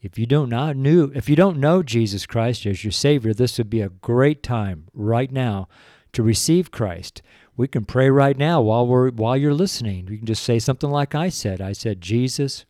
If 0.00 0.18
you 0.18 0.26
don't 0.26 0.48
not 0.48 0.76
knew, 0.76 1.12
if 1.14 1.28
you 1.28 1.36
don't 1.36 1.58
know 1.58 1.82
Jesus 1.82 2.26
Christ 2.26 2.66
as 2.66 2.84
your 2.84 2.90
Savior, 2.92 3.32
this 3.32 3.56
would 3.58 3.70
be 3.70 3.80
a 3.80 3.88
great 3.88 4.42
time 4.42 4.86
right 4.92 5.30
now 5.30 5.68
to 6.14 6.22
receive 6.22 6.70
Christ. 6.70 7.22
We 7.56 7.68
can 7.68 7.84
pray 7.84 8.10
right 8.10 8.36
now 8.36 8.60
while 8.60 8.86
we're 8.86 9.10
while 9.10 9.36
you're 9.36 9.54
listening. 9.54 10.08
You 10.08 10.16
can 10.18 10.26
just 10.26 10.42
say 10.42 10.58
something 10.58 10.90
like 10.90 11.14
I 11.14 11.28
said. 11.28 11.60
I 11.60 11.72
said, 11.72 12.00
Jesus, 12.00 12.64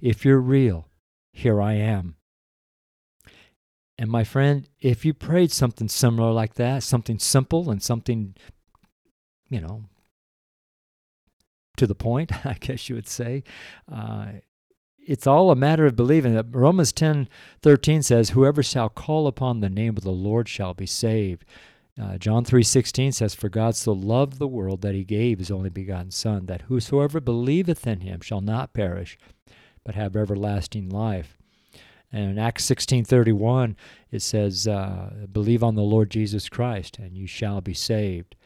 if 0.00 0.24
you're 0.24 0.40
real, 0.40 0.88
here 1.32 1.60
I 1.60 1.74
am. 1.74 2.16
And 3.98 4.10
my 4.10 4.24
friend, 4.24 4.68
if 4.80 5.06
you 5.06 5.14
prayed 5.14 5.52
something 5.52 5.88
similar 5.88 6.30
like 6.32 6.54
that, 6.54 6.82
something 6.82 7.18
simple 7.18 7.70
and 7.70 7.82
something, 7.82 8.34
you 9.48 9.60
know, 9.60 9.84
to 11.78 11.86
the 11.86 11.94
point, 11.94 12.30
I 12.46 12.54
guess 12.60 12.88
you 12.88 12.94
would 12.94 13.08
say, 13.08 13.42
uh, 13.90 14.26
it's 14.98 15.26
all 15.26 15.50
a 15.50 15.56
matter 15.56 15.86
of 15.86 15.96
believing. 15.96 16.34
that 16.34 16.46
Romans 16.50 16.92
ten 16.92 17.28
thirteen 17.62 18.02
says, 18.02 18.30
Whoever 18.30 18.62
shall 18.62 18.88
call 18.90 19.26
upon 19.26 19.60
the 19.60 19.70
name 19.70 19.96
of 19.96 20.02
the 20.02 20.10
Lord 20.10 20.48
shall 20.48 20.74
be 20.74 20.86
saved. 20.86 21.44
Uh, 22.00 22.18
John 22.18 22.44
3:16 22.44 23.14
says 23.14 23.34
for 23.34 23.48
God 23.48 23.74
so 23.74 23.92
loved 23.92 24.38
the 24.38 24.46
world 24.46 24.82
that 24.82 24.94
he 24.94 25.04
gave 25.04 25.38
his 25.38 25.50
only 25.50 25.70
begotten 25.70 26.10
son 26.10 26.46
that 26.46 26.62
whosoever 26.62 27.20
believeth 27.20 27.86
in 27.86 28.00
him 28.00 28.20
shall 28.20 28.42
not 28.42 28.74
perish 28.74 29.16
but 29.84 29.94
have 29.94 30.16
everlasting 30.16 30.90
life. 30.90 31.38
And 32.12 32.30
in 32.30 32.38
Acts 32.38 32.66
16:31 32.66 33.76
it 34.10 34.20
says 34.20 34.68
uh, 34.68 35.26
believe 35.32 35.64
on 35.64 35.74
the 35.74 35.82
Lord 35.82 36.10
Jesus 36.10 36.48
Christ 36.50 36.98
and 36.98 37.16
you 37.16 37.26
shall 37.26 37.62
be 37.62 37.74
saved. 37.74 38.36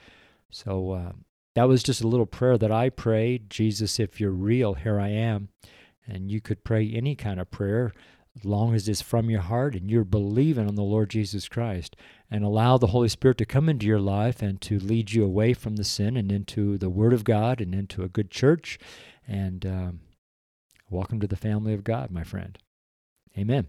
So 0.50 0.92
uh, 0.92 1.12
that 1.54 1.69
was 1.69 1.83
just 1.83 2.02
a 2.02 2.09
little 2.09 2.26
prayer 2.26 2.57
that 2.57 2.71
I 2.71 2.88
prayed, 2.88 3.50
Jesus 3.50 3.99
if 3.99 4.21
you're 4.21 4.30
real 4.30 4.75
here 4.75 5.00
I 5.00 5.09
am. 5.09 5.49
And 6.07 6.30
you 6.30 6.40
could 6.40 6.64
pray 6.64 6.90
any 6.90 7.16
kind 7.16 7.40
of 7.40 7.50
prayer 7.50 7.92
as 8.37 8.44
long 8.44 8.75
as 8.75 8.88
it's 8.88 9.02
from 9.02 9.28
your 9.28 9.40
heart 9.40 9.75
and 9.75 9.90
you're 9.90 10.04
believing 10.04 10.68
on 10.68 10.76
the 10.76 10.82
Lord 10.82 11.10
Jesus 11.10 11.49
Christ, 11.49 11.96
and 12.30 12.44
allow 12.44 12.78
the 12.78 12.88
Holy 12.88 13.08
Spirit 13.08 13.38
to 13.38 13.44
come 13.44 13.68
into 13.68 13.87
your 13.87 14.00
life 14.00 14.40
and 14.40 14.60
to 14.62 14.78
lead 14.78 15.12
you 15.12 15.25
away 15.25 15.52
from 15.52 15.76
the 15.76 15.84
sin 15.84 16.16
and 16.16 16.30
into 16.30 16.78
the 16.78 16.90
Word 16.90 17.12
of 17.12 17.25
God 17.25 17.60
and 17.60 17.75
into 17.75 18.02
a 18.02 18.08
good 18.08 18.30
church. 18.30 18.78
And 19.26 19.66
um, 19.66 20.00
welcome 20.88 21.18
to 21.20 21.26
the 21.26 21.37
family 21.37 21.75
of 21.75 21.82
God, 21.82 22.10
my 22.10 22.22
friend. 22.22 22.56
Amen. 23.37 23.66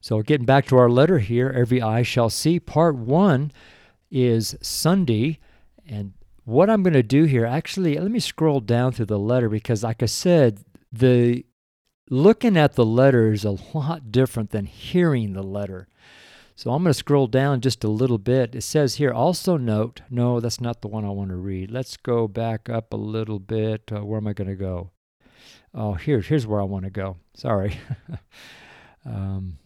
So, 0.00 0.20
getting 0.22 0.46
back 0.46 0.66
to 0.66 0.76
our 0.76 0.90
letter 0.90 1.18
here, 1.18 1.48
Every 1.48 1.80
Eye 1.80 2.02
Shall 2.02 2.28
See, 2.28 2.60
part 2.60 2.96
one 2.96 3.52
is 4.10 4.56
Sunday. 4.60 5.38
And 5.86 6.12
what 6.44 6.68
I'm 6.68 6.82
going 6.82 6.94
to 6.94 7.02
do 7.02 7.24
here, 7.24 7.46
actually, 7.46 7.98
let 7.98 8.10
me 8.10 8.20
scroll 8.20 8.60
down 8.60 8.92
through 8.92 9.06
the 9.06 9.18
letter 9.18 9.48
because, 9.48 9.82
like 9.82 10.02
I 10.02 10.06
said, 10.06 10.60
the 10.92 11.44
looking 12.10 12.56
at 12.56 12.74
the 12.74 12.84
letter 12.84 13.32
is 13.32 13.44
a 13.44 13.56
lot 13.72 14.12
different 14.12 14.50
than 14.50 14.66
hearing 14.66 15.32
the 15.32 15.42
letter. 15.42 15.88
So 16.56 16.70
I'm 16.70 16.84
going 16.84 16.90
to 16.90 16.98
scroll 16.98 17.26
down 17.26 17.60
just 17.60 17.82
a 17.82 17.88
little 17.88 18.18
bit. 18.18 18.54
It 18.54 18.62
says 18.62 18.96
here, 18.96 19.12
also 19.12 19.56
note, 19.56 20.02
no, 20.08 20.38
that's 20.38 20.60
not 20.60 20.82
the 20.82 20.88
one 20.88 21.04
I 21.04 21.10
want 21.10 21.30
to 21.30 21.36
read. 21.36 21.70
Let's 21.70 21.96
go 21.96 22.28
back 22.28 22.68
up 22.68 22.92
a 22.92 22.96
little 22.96 23.40
bit. 23.40 23.90
Uh, 23.90 24.04
where 24.04 24.18
am 24.18 24.28
I 24.28 24.34
going 24.34 24.50
to 24.50 24.54
go? 24.54 24.90
Oh, 25.74 25.94
here, 25.94 26.20
here's 26.20 26.46
where 26.46 26.60
I 26.60 26.64
want 26.64 26.84
to 26.84 26.90
go. 26.90 27.16
Sorry. 27.34 27.76
um, 29.04 29.58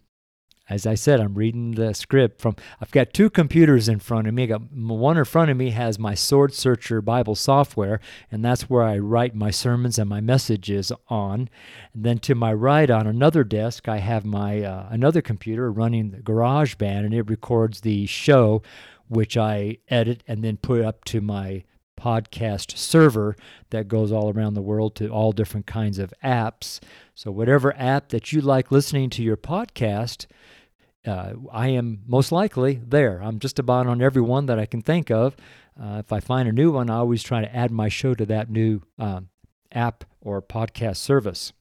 as 0.69 0.87
I 0.87 0.95
said, 0.95 1.21
I'm 1.21 1.35
reading 1.35 1.73
the 1.73 1.95
script 1.95 2.41
from. 2.41 2.57
I've 2.81 2.91
got 2.91 3.15
two 3.15 3.31
computers 3.31 3.89
in 3.89 4.01
front 4.01 4.29
of 4.29 4.35
me. 4.35 4.47
Got 4.47 4.71
one 4.73 5.17
in 5.17 5.25
front 5.25 5.51
of 5.51 5.57
me 5.57 5.71
has 5.71 5.99
my 5.99 6.13
SwordSearcher 6.13 7.03
Bible 7.05 7.35
software, 7.35 8.01
and 8.31 8.45
that's 8.45 8.69
where 8.69 8.83
I 8.83 8.99
write 8.99 9.35
my 9.35 9.51
sermons 9.51 9.99
and 9.99 10.11
my 10.11 10.21
messages 10.21 10.93
on. 11.09 11.49
And 11.95 12.05
then 12.05 12.19
to 12.21 12.35
my 12.35 12.53
right, 12.53 12.91
on 12.91 13.07
another 13.07 13.45
desk, 13.45 13.89
I 13.89 13.99
have 13.99 14.25
my 14.25 14.63
uh, 14.63 14.89
another 14.91 15.23
computer 15.23 15.73
running 15.73 16.11
the 16.11 16.19
GarageBand, 16.19 17.05
and 17.05 17.15
it 17.15 17.31
records 17.31 17.81
the 17.81 18.07
show, 18.07 18.63
which 19.09 19.37
I 19.37 19.79
edit 19.89 20.23
and 20.29 20.45
then 20.45 20.59
put 20.59 20.83
up 20.83 21.05
to 21.07 21.21
my 21.21 21.65
podcast 21.99 22.77
server 22.77 23.37
that 23.71 23.89
goes 23.89 24.13
all 24.13 24.31
around 24.33 24.55
the 24.55 24.63
world 24.63 24.95
to 24.97 25.09
all 25.09 25.33
different 25.33 25.67
kinds 25.67 25.99
of 25.99 26.15
apps. 26.23 26.81
So 27.15 27.31
whatever 27.31 27.77
app 27.77 28.09
that 28.11 28.33
you 28.33 28.41
like 28.41 28.71
listening 28.71 29.11
to 29.11 29.23
your 29.23 29.37
podcast 29.37 30.27
uh, 31.09 31.33
I 31.53 31.69
am 31.69 32.01
most 32.07 32.33
likely 32.33 32.81
there. 32.85 33.21
I'm 33.23 33.39
just 33.39 33.59
about 33.59 33.87
on 33.87 34.03
every 34.03 34.23
one 34.23 34.47
that 34.47 34.59
I 34.59 34.67
can 34.67 34.83
think 34.83 35.11
of. 35.11 35.37
Uh, 35.81 36.03
if 36.05 36.13
I 36.13 36.21
find 36.21 36.49
a 36.49 36.53
new 36.53 36.73
one, 36.73 36.91
I 36.91 36.97
always 36.97 37.23
try 37.23 37.41
to 37.41 37.55
add 37.55 37.71
my 37.71 37.89
show 37.89 38.15
to 38.15 38.27
that 38.27 38.51
new 38.51 38.83
um, 38.99 39.29
app 39.73 40.05
or 40.21 40.43
podcast 40.43 40.97
service. 40.97 41.53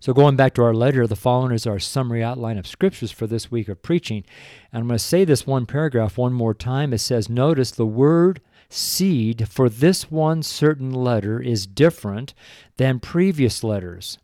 So, 0.00 0.12
going 0.12 0.36
back 0.36 0.54
to 0.54 0.62
our 0.62 0.72
letter, 0.72 1.06
the 1.06 1.16
following 1.16 1.52
is 1.52 1.66
our 1.66 1.80
summary 1.80 2.22
outline 2.22 2.58
of 2.58 2.66
scriptures 2.66 3.10
for 3.10 3.26
this 3.26 3.50
week 3.50 3.68
of 3.68 3.82
preaching. 3.82 4.24
And 4.72 4.80
I'm 4.80 4.88
going 4.88 4.98
to 4.98 5.04
say 5.04 5.24
this 5.24 5.46
one 5.46 5.66
paragraph 5.66 6.16
one 6.16 6.32
more 6.32 6.54
time. 6.54 6.92
It 6.92 6.98
says, 6.98 7.28
Notice 7.28 7.72
the 7.72 7.86
word 7.86 8.40
seed 8.74 9.48
for 9.48 9.68
this 9.68 10.10
one 10.10 10.42
certain 10.42 10.92
letter 10.92 11.40
is 11.40 11.66
different 11.66 12.34
than 12.76 12.98
previous 13.00 13.62
letters. 13.62 14.18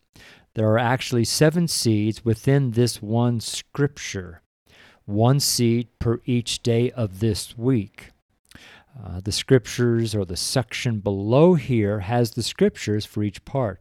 There 0.55 0.69
are 0.69 0.79
actually 0.79 1.25
seven 1.25 1.69
seeds 1.69 2.25
within 2.25 2.73
this 2.73 3.01
one 3.01 3.41
scripture, 3.41 4.43
one 5.05 5.41
seed 5.41 5.89
per 5.99 6.21
each 6.25 6.63
day 6.63 6.91
of 6.91 7.21
this 7.21 7.57
week. 7.57 8.11
Uh, 8.99 9.21
the 9.21 9.33
scriptures 9.33 10.15
or 10.15 10.25
the 10.25 10.37
section 10.37 10.99
below 10.99 11.55
here 11.55 12.01
has 12.01 12.33
the 12.33 12.43
scriptures 12.43 13.07
for 13.07 13.23
each 13.23 13.45
part. 13.45 13.81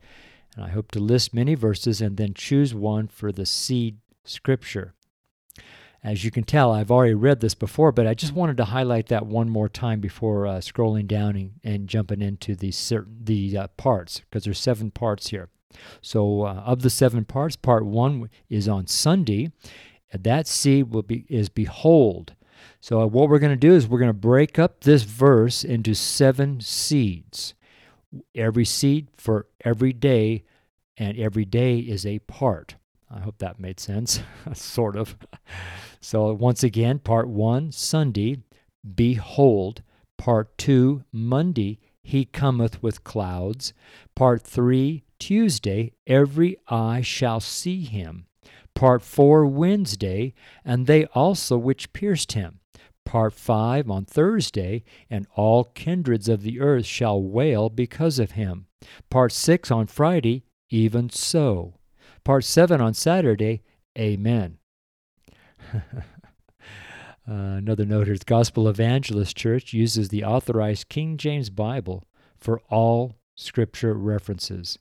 And 0.56 0.64
I 0.64 0.70
hope 0.70 0.92
to 0.92 1.00
list 1.00 1.34
many 1.34 1.56
verses 1.56 2.00
and 2.00 2.18
then 2.18 2.34
choose 2.34 2.76
one 2.76 3.08
for 3.08 3.32
the 3.32 3.46
seed 3.46 3.98
scripture. 4.24 4.94
As 6.04 6.24
you 6.24 6.32
can 6.32 6.44
tell, 6.44 6.72
I've 6.72 6.92
already 6.92 7.14
read 7.14 7.42
this 7.42 7.56
before, 7.56 7.92
but 7.92 8.08
I 8.08 8.14
just 8.14 8.34
wanted 8.34 8.58
to 8.58 8.66
highlight 8.66 9.08
that 9.08 9.26
one 9.26 9.50
more 9.50 9.68
time 9.68 10.00
before 10.00 10.48
uh, 10.48 10.60
scrolling 10.60 11.08
down 11.08 11.36
and, 11.36 11.52
and, 11.64 11.90
jumping 11.90 12.22
into 12.22 12.56
the 12.56 12.72
certain 12.72 13.18
the 13.22 13.58
uh, 13.58 13.68
parts, 13.76 14.22
because 14.22 14.46
there's 14.46 14.60
seven 14.60 14.92
parts 14.92 15.30
here. 15.30 15.50
So, 16.02 16.44
uh, 16.44 16.64
of 16.66 16.84
the 16.84 16.90
seven 16.90 17.26
parts, 17.26 17.58
part 17.58 17.86
one 17.86 18.30
is 18.50 18.68
on 18.68 18.88
Sunday. 18.88 19.52
That 20.14 20.48
seed 20.48 20.92
will 20.92 21.04
be 21.04 21.26
is 21.28 21.50
behold. 21.50 22.34
So, 22.80 23.02
uh, 23.02 23.06
what 23.08 23.30
we're 23.30 23.40
going 23.40 23.52
to 23.52 23.58
do 23.58 23.74
is 23.74 23.88
we're 23.88 24.00
going 24.00 24.08
to 24.08 24.14
break 24.14 24.58
up 24.58 24.82
this 24.82 25.04
verse 25.04 25.66
into 25.66 25.94
seven 25.94 26.62
seeds. 26.62 27.56
Every 28.34 28.66
seed 28.66 29.10
for 29.18 29.48
every 29.66 29.94
day, 29.94 30.46
and 30.98 31.18
every 31.20 31.46
day 31.46 31.80
is 31.80 32.06
a 32.06 32.20
part. 32.20 32.76
I 33.12 33.20
hope 33.20 33.40
that 33.40 33.60
made 33.60 33.80
sense, 33.80 34.22
sort 34.54 34.96
of. 34.96 35.18
So, 36.02 36.34
once 36.34 36.64
again, 36.64 37.00
part 37.00 37.28
one, 37.28 37.72
Sunday, 37.72 38.38
behold. 38.96 39.84
Part 40.18 40.58
two, 40.58 41.04
Monday, 41.12 41.80
he 42.04 42.26
cometh 42.26 42.82
with 42.82 43.04
clouds. 43.04 43.74
Part 44.16 44.42
three, 44.42 45.04
Tuesday, 45.20 45.94
every 46.08 46.58
eye 46.68 47.02
shall 47.02 47.40
see 47.40 47.84
him. 47.84 48.26
Part 48.74 49.02
4, 49.02 49.46
Wednesday, 49.46 50.34
and 50.64 50.88
they 50.88 51.06
also 51.08 51.58
which 51.58 51.92
pierced 51.92 52.32
him. 52.32 52.60
Part 53.06 53.34
5 53.34 53.92
on 53.92 54.06
Thursday, 54.06 54.84
and 55.10 55.28
all 55.36 55.66
kindreds 55.66 56.30
of 56.30 56.44
the 56.44 56.62
earth 56.62 56.86
shall 56.86 57.22
wail 57.22 57.70
because 57.70 58.20
of 58.20 58.32
him. 58.32 58.68
Part 59.10 59.34
6 59.34 59.70
on 59.70 59.88
Friday, 59.88 60.46
even 60.70 61.10
so. 61.10 61.76
Part 62.24 62.46
7 62.46 62.80
on 62.80 62.94
Saturday, 62.94 63.64
Amen. 63.98 64.60
uh, 65.74 65.82
another 67.28 67.86
note 67.86 68.08
here 68.08 68.16
Gospel 68.26 68.68
Evangelist 68.68 69.36
Church 69.36 69.74
uses 69.74 70.10
the 70.10 70.24
authorized 70.24 70.90
King 70.90 71.18
James 71.18 71.50
Bible 71.50 72.04
for 72.38 72.62
all 72.70 73.16
scripture 73.36 73.94
references. 73.94 74.78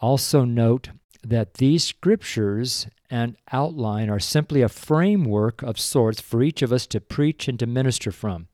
Also, 0.00 0.44
note 0.44 0.90
that 1.22 1.54
these 1.54 1.84
scriptures 1.84 2.86
and 3.10 3.36
outline 3.52 4.10
are 4.10 4.20
simply 4.20 4.62
a 4.62 4.68
framework 4.68 5.62
of 5.62 5.78
sorts 5.78 6.20
for 6.20 6.42
each 6.42 6.62
of 6.62 6.72
us 6.72 6.86
to 6.86 7.00
preach 7.00 7.48
and 7.48 7.58
to 7.58 7.66
minister 7.66 8.10
from, 8.10 8.48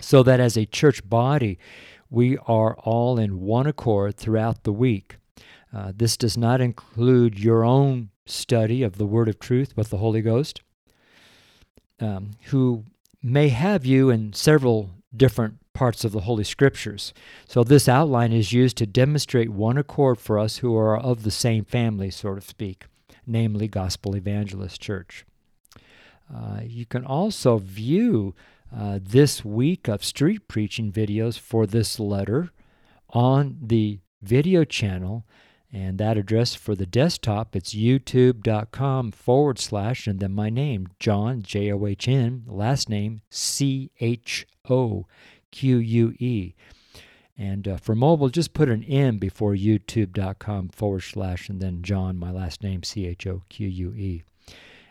so 0.00 0.22
that 0.22 0.40
as 0.40 0.56
a 0.56 0.66
church 0.66 1.08
body, 1.08 1.58
we 2.10 2.38
are 2.46 2.76
all 2.76 3.18
in 3.18 3.40
one 3.40 3.66
accord 3.66 4.16
throughout 4.16 4.64
the 4.64 4.72
week. 4.72 5.16
Uh, 5.74 5.92
this 5.94 6.16
does 6.16 6.36
not 6.36 6.60
include 6.60 7.38
your 7.38 7.64
own 7.64 8.10
study 8.28 8.82
of 8.82 8.98
the 8.98 9.06
Word 9.06 9.28
of 9.28 9.38
Truth 9.38 9.76
with 9.76 9.90
the 9.90 9.98
Holy 9.98 10.20
Ghost, 10.20 10.62
um, 12.00 12.32
who 12.46 12.84
may 13.22 13.48
have 13.48 13.84
you 13.84 14.10
in 14.10 14.32
several 14.32 14.90
different 15.16 15.58
parts 15.72 16.04
of 16.04 16.12
the 16.12 16.20
Holy 16.20 16.44
Scriptures. 16.44 17.12
So, 17.46 17.62
this 17.62 17.88
outline 17.88 18.32
is 18.32 18.52
used 18.52 18.76
to 18.78 18.86
demonstrate 18.86 19.50
one 19.50 19.78
accord 19.78 20.18
for 20.18 20.38
us 20.38 20.58
who 20.58 20.76
are 20.76 20.96
of 20.96 21.22
the 21.22 21.30
same 21.30 21.64
family, 21.64 22.10
so 22.10 22.34
to 22.34 22.40
speak, 22.40 22.86
namely 23.26 23.68
Gospel 23.68 24.16
Evangelist 24.16 24.80
Church. 24.80 25.24
Uh, 26.34 26.60
you 26.62 26.84
can 26.84 27.04
also 27.04 27.58
view 27.58 28.34
uh, 28.76 28.98
this 29.00 29.44
week 29.44 29.88
of 29.88 30.04
street 30.04 30.46
preaching 30.46 30.92
videos 30.92 31.38
for 31.38 31.66
this 31.66 31.98
letter 31.98 32.50
on 33.10 33.56
the 33.62 33.98
video 34.20 34.64
channel. 34.64 35.24
And 35.70 35.98
that 35.98 36.16
address 36.16 36.54
for 36.54 36.74
the 36.74 36.86
desktop, 36.86 37.54
it's 37.54 37.74
youtube.com 37.74 39.12
forward 39.12 39.58
slash, 39.58 40.06
and 40.06 40.18
then 40.18 40.32
my 40.32 40.48
name, 40.48 40.88
John, 40.98 41.42
J 41.42 41.70
O 41.72 41.86
H 41.86 42.08
N, 42.08 42.44
last 42.46 42.88
name, 42.88 43.20
C 43.28 43.90
H 44.00 44.46
O 44.70 45.06
Q 45.50 45.76
U 45.76 46.14
E. 46.18 46.54
And 47.36 47.68
uh, 47.68 47.76
for 47.76 47.94
mobile, 47.94 48.30
just 48.30 48.54
put 48.54 48.70
an 48.70 48.82
M 48.82 49.18
before 49.18 49.54
youtube.com 49.54 50.70
forward 50.70 51.02
slash 51.02 51.48
and 51.48 51.60
then 51.60 51.82
John, 51.82 52.18
my 52.18 52.30
last 52.30 52.62
name, 52.62 52.82
C 52.82 53.06
H 53.06 53.26
O 53.26 53.42
Q 53.50 53.68
U 53.68 53.94
E. 53.94 54.22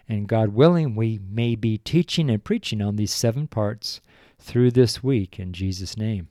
And 0.07 0.27
God 0.27 0.49
willing, 0.49 0.95
we 0.95 1.19
may 1.27 1.55
be 1.55 1.77
teaching 1.77 2.29
and 2.29 2.43
preaching 2.43 2.81
on 2.81 2.95
these 2.95 3.11
seven 3.11 3.47
parts 3.47 3.99
through 4.39 4.71
this 4.71 5.03
week 5.03 5.39
in 5.39 5.53
Jesus' 5.53 5.97
name. 5.97 6.29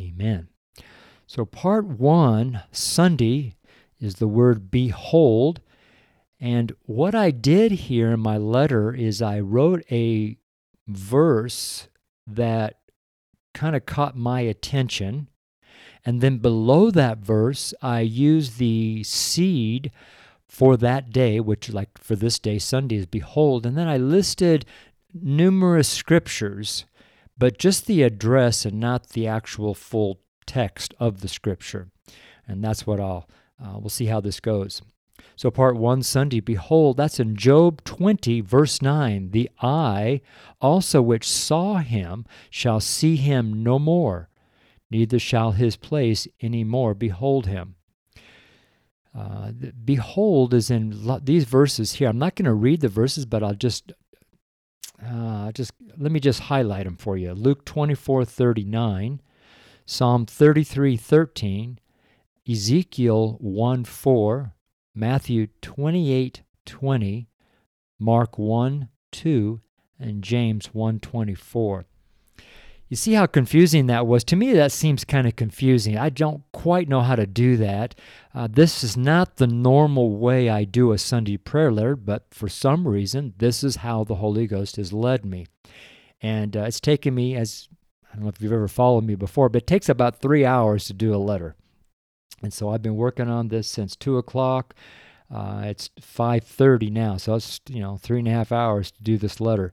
Amen. 0.00 0.48
So, 1.26 1.44
part 1.44 1.86
one, 1.86 2.62
Sunday, 2.70 3.56
is 3.98 4.16
the 4.16 4.28
word 4.28 4.70
behold. 4.70 5.60
And 6.38 6.72
what 6.82 7.14
I 7.14 7.30
did 7.30 7.72
here 7.72 8.12
in 8.12 8.20
my 8.20 8.36
letter 8.36 8.94
is 8.94 9.20
I 9.20 9.40
wrote 9.40 9.84
a 9.90 10.36
verse 10.86 11.88
that 12.26 12.78
kind 13.54 13.74
of 13.74 13.86
caught 13.86 14.16
my 14.16 14.40
attention. 14.40 15.28
And 16.04 16.20
then 16.20 16.38
below 16.38 16.90
that 16.90 17.18
verse, 17.18 17.74
I 17.82 18.00
used 18.00 18.58
the 18.58 19.02
seed 19.02 19.90
for 20.46 20.76
that 20.76 21.10
day, 21.10 21.40
which, 21.40 21.72
like 21.72 21.98
for 21.98 22.14
this 22.14 22.38
day, 22.38 22.58
Sunday, 22.58 22.96
is 22.96 23.06
behold. 23.06 23.66
And 23.66 23.76
then 23.76 23.88
I 23.88 23.96
listed 23.96 24.64
numerous 25.12 25.88
scriptures, 25.88 26.84
but 27.36 27.58
just 27.58 27.86
the 27.86 28.02
address 28.02 28.64
and 28.64 28.78
not 28.78 29.08
the 29.08 29.26
actual 29.26 29.74
full 29.74 30.20
text 30.46 30.94
of 30.98 31.20
the 31.20 31.28
scripture. 31.28 31.88
And 32.46 32.62
that's 32.62 32.86
what 32.86 33.00
I'll, 33.00 33.28
uh, 33.62 33.78
we'll 33.78 33.88
see 33.88 34.06
how 34.06 34.20
this 34.20 34.40
goes. 34.40 34.82
So, 35.34 35.50
part 35.50 35.76
one, 35.76 36.02
Sunday, 36.02 36.40
behold, 36.40 36.96
that's 36.96 37.20
in 37.20 37.36
Job 37.36 37.84
20, 37.84 38.40
verse 38.40 38.80
9. 38.80 39.30
The 39.32 39.50
eye 39.60 40.20
also 40.60 41.02
which 41.02 41.28
saw 41.28 41.76
him 41.76 42.24
shall 42.48 42.80
see 42.80 43.16
him 43.16 43.62
no 43.62 43.78
more, 43.78 44.28
neither 44.90 45.18
shall 45.18 45.52
his 45.52 45.76
place 45.76 46.26
any 46.40 46.64
more 46.64 46.94
behold 46.94 47.46
him. 47.46 47.74
Uh, 49.16 49.52
behold 49.84 50.52
is 50.52 50.70
in 50.70 51.06
lo- 51.06 51.20
these 51.22 51.44
verses 51.44 51.94
here. 51.94 52.08
I'm 52.08 52.18
not 52.18 52.34
going 52.34 52.44
to 52.44 52.54
read 52.54 52.82
the 52.82 52.88
verses, 52.88 53.24
but 53.24 53.42
I'll 53.42 53.54
just 53.54 53.92
uh, 55.04 55.52
just 55.52 55.72
let 55.96 56.12
me 56.12 56.20
just 56.20 56.40
highlight 56.40 56.84
them 56.84 56.96
for 56.96 57.16
you. 57.16 57.32
Luke 57.32 57.64
24:39, 57.64 59.20
Psalm 59.86 60.26
33:13, 60.26 61.78
Ezekiel 62.48 63.38
1:4, 63.40 64.52
Matthew 64.94 65.46
28:20, 65.62 67.28
Mark 67.98 68.36
1:2, 68.36 69.60
and 70.00 70.24
James 70.24 70.70
1:24. 70.74 71.84
You 72.88 72.96
see 72.96 73.12
how 73.14 73.26
confusing 73.26 73.86
that 73.86 74.06
was? 74.06 74.24
To 74.24 74.36
me, 74.36 74.52
that 74.52 74.72
seems 74.72 75.04
kind 75.04 75.26
of 75.26 75.36
confusing. 75.36 75.96
I 75.96 76.08
don't 76.08 76.42
quite 76.52 76.88
know 76.88 77.00
how 77.02 77.16
to 77.16 77.26
do 77.26 77.56
that. 77.56 77.94
Uh, 78.34 78.48
this 78.50 78.82
is 78.82 78.96
not 78.96 79.36
the 79.36 79.48
normal 79.48 80.16
way 80.16 80.48
I 80.48 80.64
do 80.64 80.92
a 80.92 80.98
Sunday 80.98 81.36
prayer 81.36 81.72
letter, 81.72 81.96
but 81.96 82.26
for 82.32 82.48
some 82.48 82.86
reason, 82.86 83.34
this 83.38 83.64
is 83.64 83.76
how 83.76 84.04
the 84.04 84.16
Holy 84.16 84.46
Ghost 84.46 84.76
has 84.76 84.92
led 84.92 85.24
me. 85.24 85.46
And 86.20 86.56
uh, 86.56 86.62
it's 86.62 86.80
taken 86.80 87.14
me, 87.14 87.34
as 87.34 87.68
I 88.16 88.18
don't 88.18 88.24
know 88.24 88.32
if 88.34 88.40
you've 88.40 88.52
ever 88.52 88.66
followed 88.66 89.04
me 89.04 89.14
before, 89.14 89.50
but 89.50 89.62
it 89.62 89.66
takes 89.66 89.90
about 89.90 90.20
three 90.20 90.46
hours 90.46 90.86
to 90.86 90.94
do 90.94 91.14
a 91.14 91.18
letter. 91.18 91.54
And 92.42 92.50
so 92.50 92.70
I've 92.70 92.80
been 92.80 92.96
working 92.96 93.28
on 93.28 93.48
this 93.48 93.68
since 93.68 93.94
2 93.94 94.16
o'clock. 94.16 94.74
Uh, 95.30 95.64
it's 95.64 95.90
5.30 96.00 96.90
now, 96.90 97.18
so 97.18 97.34
it's, 97.34 97.60
you 97.68 97.80
know, 97.80 97.98
three 97.98 98.20
and 98.20 98.28
a 98.28 98.30
half 98.30 98.52
hours 98.52 98.90
to 98.92 99.02
do 99.02 99.18
this 99.18 99.38
letter. 99.38 99.70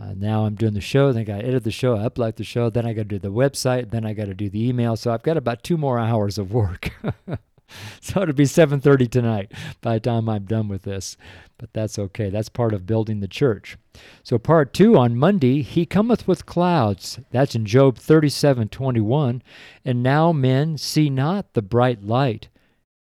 Uh, 0.00 0.12
now 0.14 0.44
I'm 0.44 0.54
doing 0.54 0.74
the 0.74 0.80
show, 0.80 1.12
then 1.12 1.22
I 1.22 1.24
got 1.24 1.38
to 1.38 1.46
edit 1.48 1.64
the 1.64 1.72
show, 1.72 1.96
I 1.96 2.08
upload 2.08 2.36
the 2.36 2.44
show, 2.44 2.70
then 2.70 2.86
I 2.86 2.92
got 2.92 3.02
to 3.02 3.08
do 3.08 3.18
the 3.18 3.32
website, 3.32 3.90
then 3.90 4.06
I 4.06 4.12
got 4.12 4.26
to 4.26 4.34
do 4.34 4.48
the 4.48 4.68
email. 4.68 4.94
So 4.94 5.12
I've 5.12 5.22
got 5.24 5.36
about 5.36 5.64
two 5.64 5.76
more 5.76 5.98
hours 6.00 6.38
of 6.38 6.52
work. 6.52 6.92
so 8.00 8.22
it'll 8.22 8.34
be 8.34 8.44
7:30 8.44 9.10
tonight 9.10 9.52
by 9.80 9.94
the 9.94 10.00
time 10.00 10.28
I'm 10.28 10.44
done 10.44 10.68
with 10.68 10.82
this. 10.82 11.16
But 11.58 11.72
that's 11.72 11.98
okay. 11.98 12.30
That's 12.30 12.48
part 12.48 12.74
of 12.74 12.86
building 12.86 13.20
the 13.20 13.28
church. 13.28 13.76
So 14.22 14.38
part 14.38 14.74
2 14.74 14.96
on 14.96 15.16
Monday, 15.16 15.62
he 15.62 15.86
cometh 15.86 16.26
with 16.26 16.46
clouds. 16.46 17.20
That's 17.30 17.54
in 17.54 17.64
Job 17.64 17.98
37:21, 17.98 19.42
and 19.84 20.02
now 20.02 20.32
men 20.32 20.78
see 20.78 21.08
not 21.10 21.54
the 21.54 21.62
bright 21.62 22.02
light 22.02 22.48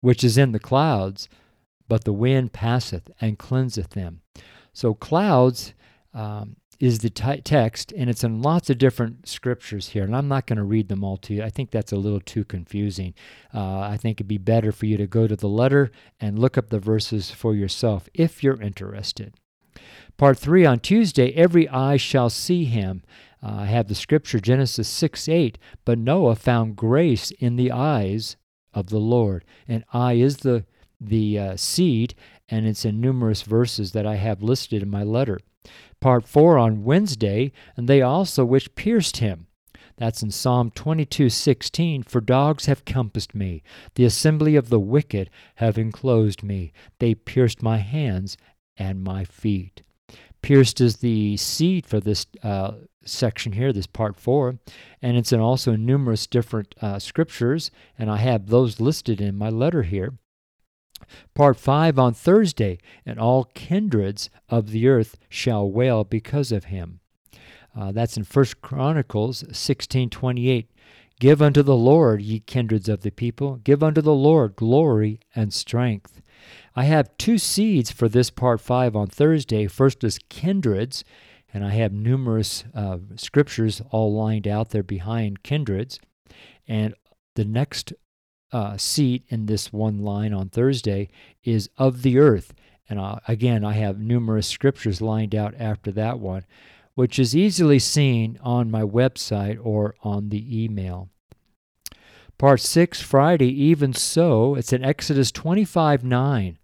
which 0.03 0.22
is 0.22 0.38
in 0.38 0.51
the 0.51 0.60
clouds, 0.60 1.30
but 1.88 2.04
the 2.04 2.12
wind 2.12 2.52
passeth 2.52 3.10
and 3.21 3.39
cleanseth 3.39 3.91
them. 3.91 4.19
So 4.74 4.93
clouds 4.93 5.74
um, 6.13 6.58
is 6.84 7.00
the 7.00 7.10
t- 7.10 7.39
text, 7.39 7.93
and 7.93 8.10
it's 8.10 8.26
in 8.26 8.41
lots 8.41 8.69
of 8.69 8.78
different 8.78 9.26
scriptures 9.26 9.88
here. 9.88 10.04
And 10.04 10.13
I'm 10.13 10.28
not 10.28 10.46
going 10.46 10.58
to 10.58 10.65
read 10.65 10.89
them 10.89 11.02
all 11.02 11.15
to 11.15 11.34
you. 11.34 11.41
I 11.41 11.50
think 11.50 11.72
that's 11.72 11.93
a 11.93 11.96
little 11.96 12.19
too 12.19 12.43
confusing. 12.43 13.13
Uh, 13.54 13.80
I 13.80 13.96
think 13.96 14.17
it'd 14.17 14.28
be 14.28 14.38
better 14.38 14.74
for 14.74 14.86
you 14.86 14.98
to 14.98 15.08
go 15.08 15.26
to 15.26 15.38
the 15.38 15.48
letter 15.48 15.91
and 16.19 16.38
look 16.38 16.58
up 16.58 16.67
the 16.69 16.80
verses 16.80 17.32
for 17.32 17.56
yourself 17.56 18.10
if 18.13 18.43
you're 18.43 18.62
interested. 18.62 19.36
Part 20.17 20.38
three 20.38 20.65
on 20.65 20.80
Tuesday, 20.80 21.32
every 21.36 21.69
eye 21.69 21.96
shall 21.96 22.30
see 22.30 22.65
him. 22.65 23.02
Uh, 23.41 23.60
I 23.62 23.65
have 23.67 23.88
the 23.88 23.96
scripture, 23.96 24.41
Genesis 24.41 24.89
6 24.89 25.30
8. 25.30 25.58
But 25.86 26.00
Noah 26.00 26.36
found 26.36 26.76
grace 26.76 27.32
in 27.32 27.56
the 27.56 27.72
eyes 27.72 28.36
of 28.74 28.89
the 28.89 29.00
Lord. 29.00 29.46
And 29.69 29.86
eye 29.93 30.15
is 30.15 30.39
the, 30.39 30.65
the 31.00 31.39
uh, 31.39 31.56
seed, 31.56 32.13
and 32.50 32.67
it's 32.67 32.84
in 32.84 33.00
numerous 33.00 33.43
verses 33.43 33.93
that 33.93 34.06
I 34.06 34.15
have 34.15 34.43
listed 34.43 34.84
in 34.84 34.89
my 34.89 35.04
letter 35.04 35.39
part 36.04 36.28
4 36.28 36.58
on 36.58 36.84
Wednesday, 36.84 37.54
and 37.78 37.88
they 37.88 38.02
also 38.02 38.44
which 38.44 38.76
pierced 38.76 39.18
him. 39.18 39.48
That's 39.96 40.22
in 40.22 40.32
Psalm 40.32 40.70
22:16, 40.72 42.04
for 42.04 42.20
dogs 42.20 42.66
have 42.66 42.84
compassed 42.84 43.34
me, 43.34 43.63
the 43.96 44.04
assembly 44.04 44.58
of 44.58 44.68
the 44.68 44.82
wicked 44.82 45.30
have 45.56 45.78
enclosed 45.78 46.44
me. 46.44 46.74
They 47.00 47.16
pierced 47.16 47.63
my 47.63 47.78
hands 47.78 48.36
and 48.76 49.02
my 49.02 49.24
feet. 49.24 49.82
Pierced 50.42 50.82
is 50.82 50.98
the 50.98 51.38
seed 51.38 51.86
for 51.86 52.02
this 52.02 52.26
uh, 52.44 52.80
section 53.06 53.54
here, 53.54 53.72
this 53.72 53.88
part 53.88 54.18
four, 54.18 54.60
and 55.02 55.16
it's 55.16 55.32
in 55.32 55.39
also 55.39 55.78
numerous 55.78 56.28
different 56.28 56.76
uh, 56.82 57.00
scriptures, 57.00 57.72
and 57.98 58.12
I 58.12 58.18
have 58.18 58.48
those 58.48 58.82
listed 58.82 59.22
in 59.22 59.38
my 59.38 59.50
letter 59.50 59.84
here. 59.84 60.16
Part 61.34 61.58
5 61.58 62.00
on 62.00 62.13
Thursday, 62.13 62.80
and 63.06 63.20
all 63.20 63.46
kindreds 63.54 64.30
of 64.50 64.72
the 64.72 64.88
earth 64.88 65.18
shall 65.30 65.70
wail 65.70 66.04
because 66.04 66.52
of 66.52 66.66
him. 66.66 67.00
Uh, 67.76 67.92
that's 67.92 68.18
in 68.18 68.24
First 68.24 68.62
Chronicles 68.62 69.44
16:28. 69.52 70.68
Give 71.20 71.42
unto 71.42 71.63
the 71.63 71.76
Lord, 71.76 72.22
ye 72.22 72.39
kindreds 72.39 72.89
of 72.89 73.02
the 73.02 73.12
people, 73.12 73.58
give 73.63 73.82
unto 73.82 74.02
the 74.02 74.13
Lord 74.13 74.56
glory 74.56 75.20
and 75.36 75.54
strength. 75.54 76.22
I 76.76 76.86
have 76.86 77.16
two 77.18 77.38
seeds 77.38 77.92
for 77.92 78.10
this 78.10 78.30
part 78.30 78.60
5 78.60 78.96
on 78.96 79.08
Thursday. 79.08 79.68
First 79.68 80.04
is 80.04 80.20
kindreds, 80.30 81.04
and 81.54 81.63
I 81.63 81.70
have 81.70 81.94
numerous 81.94 82.66
uh, 82.74 82.98
scriptures 83.16 83.82
all 83.92 84.13
lined 84.13 84.48
out 84.48 84.70
there 84.70 84.84
behind 84.84 85.44
kindreds. 85.44 86.00
And 86.68 86.96
the 87.36 87.46
next 87.46 87.94
uh, 88.54 88.78
seat 88.78 89.26
in 89.28 89.48
this 89.48 89.74
one 89.74 90.00
line 90.00 90.34
on 90.34 90.50
Thursday 90.50 91.10
is 91.44 91.70
of 91.78 92.04
the 92.04 92.20
earth. 92.20 92.54
And 92.88 93.00
uh, 93.00 93.18
again, 93.28 93.66
I 93.66 93.74
have 93.74 94.00
numerous 94.00 94.48
scriptures 94.48 95.02
lined 95.02 95.34
out 95.34 95.56
after 95.60 95.92
that 95.94 96.20
one, 96.20 96.46
which 96.96 97.18
is 97.18 97.36
easily 97.36 97.80
seen 97.80 98.39
on 98.44 98.72
my 98.72 98.84
website 98.84 99.60
or 99.62 99.96
on 100.04 100.30
the 100.30 100.63
email. 100.63 101.10
Part 102.38 102.62
6, 102.62 103.02
Friday, 103.02 103.50
even 103.63 103.94
so, 103.94 104.56
it's 104.56 104.74
in 104.74 104.84
Exodus 104.84 105.32
25 105.32 106.04
9. 106.04 106.58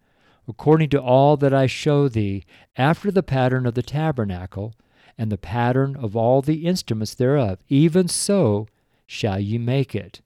According 0.48 0.90
to 0.90 1.02
all 1.02 1.38
that 1.38 1.54
I 1.54 1.68
show 1.68 2.08
thee, 2.08 2.44
after 2.76 3.12
the 3.12 3.24
pattern 3.24 3.66
of 3.66 3.76
the 3.76 3.84
tabernacle, 3.84 4.74
and 5.20 5.30
the 5.30 5.38
pattern 5.38 5.98
of 5.98 6.16
all 6.16 6.42
the 6.42 6.66
instruments 6.66 7.14
thereof, 7.14 7.60
even 7.68 8.08
so 8.08 8.68
shall 9.06 9.38
ye 9.38 9.58
make 9.58 9.94
it. 9.94 10.22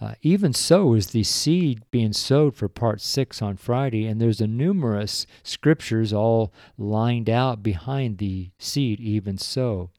Uh, 0.00 0.14
even 0.22 0.52
so 0.52 0.94
is 0.94 1.08
the 1.08 1.22
seed 1.22 1.82
being 1.90 2.12
sowed 2.12 2.54
for 2.54 2.68
part 2.68 3.00
six 3.00 3.40
on 3.40 3.56
Friday, 3.56 4.06
and 4.06 4.20
there's 4.20 4.40
a 4.40 4.46
numerous 4.46 5.26
scriptures 5.42 6.12
all 6.12 6.52
lined 6.76 7.30
out 7.30 7.62
behind 7.62 8.18
the 8.18 8.50
seed, 8.58 9.00
even 9.00 9.38
so. 9.38 9.90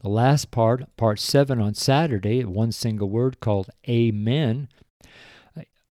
The 0.00 0.08
last 0.08 0.50
part, 0.50 0.84
part 0.96 1.20
seven 1.20 1.60
on 1.60 1.74
Saturday, 1.74 2.42
one 2.44 2.72
single 2.72 3.10
word 3.10 3.38
called 3.38 3.68
Amen. 3.88 4.68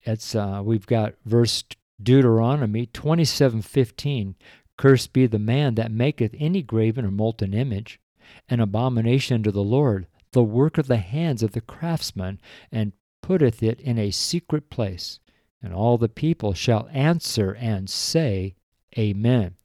It's 0.04 0.36
uh, 0.36 0.62
we've 0.64 0.88
got 0.88 1.16
verse 1.26 1.64
Deuteronomy 2.02 2.86
twenty 2.86 3.26
seven 3.26 3.62
fifteen. 3.62 4.36
Cursed 4.78 5.12
be 5.12 5.28
the 5.28 5.40
man 5.40 5.76
that 5.76 5.92
maketh 5.92 6.34
any 6.40 6.62
graven 6.62 7.04
or 7.04 7.12
molten 7.12 7.54
image, 7.54 8.00
an 8.48 8.60
abomination 8.60 9.44
to 9.44 9.52
the 9.52 9.64
Lord 9.64 10.08
the 10.32 10.44
work 10.44 10.78
of 10.78 10.88
the 10.88 10.98
hands 10.98 11.44
of 11.44 11.52
the 11.52 11.62
craftsman, 11.62 12.40
and 12.72 12.94
putteth 13.22 13.62
it 13.64 13.80
in 13.82 13.98
a 13.98 14.12
secret 14.12 14.70
place. 14.70 15.20
And 15.62 15.74
all 15.74 15.98
the 15.98 16.10
people 16.10 16.54
shall 16.54 16.90
answer 16.92 17.52
and 17.54 17.90
say, 17.90 18.56
Amen. 18.98 19.56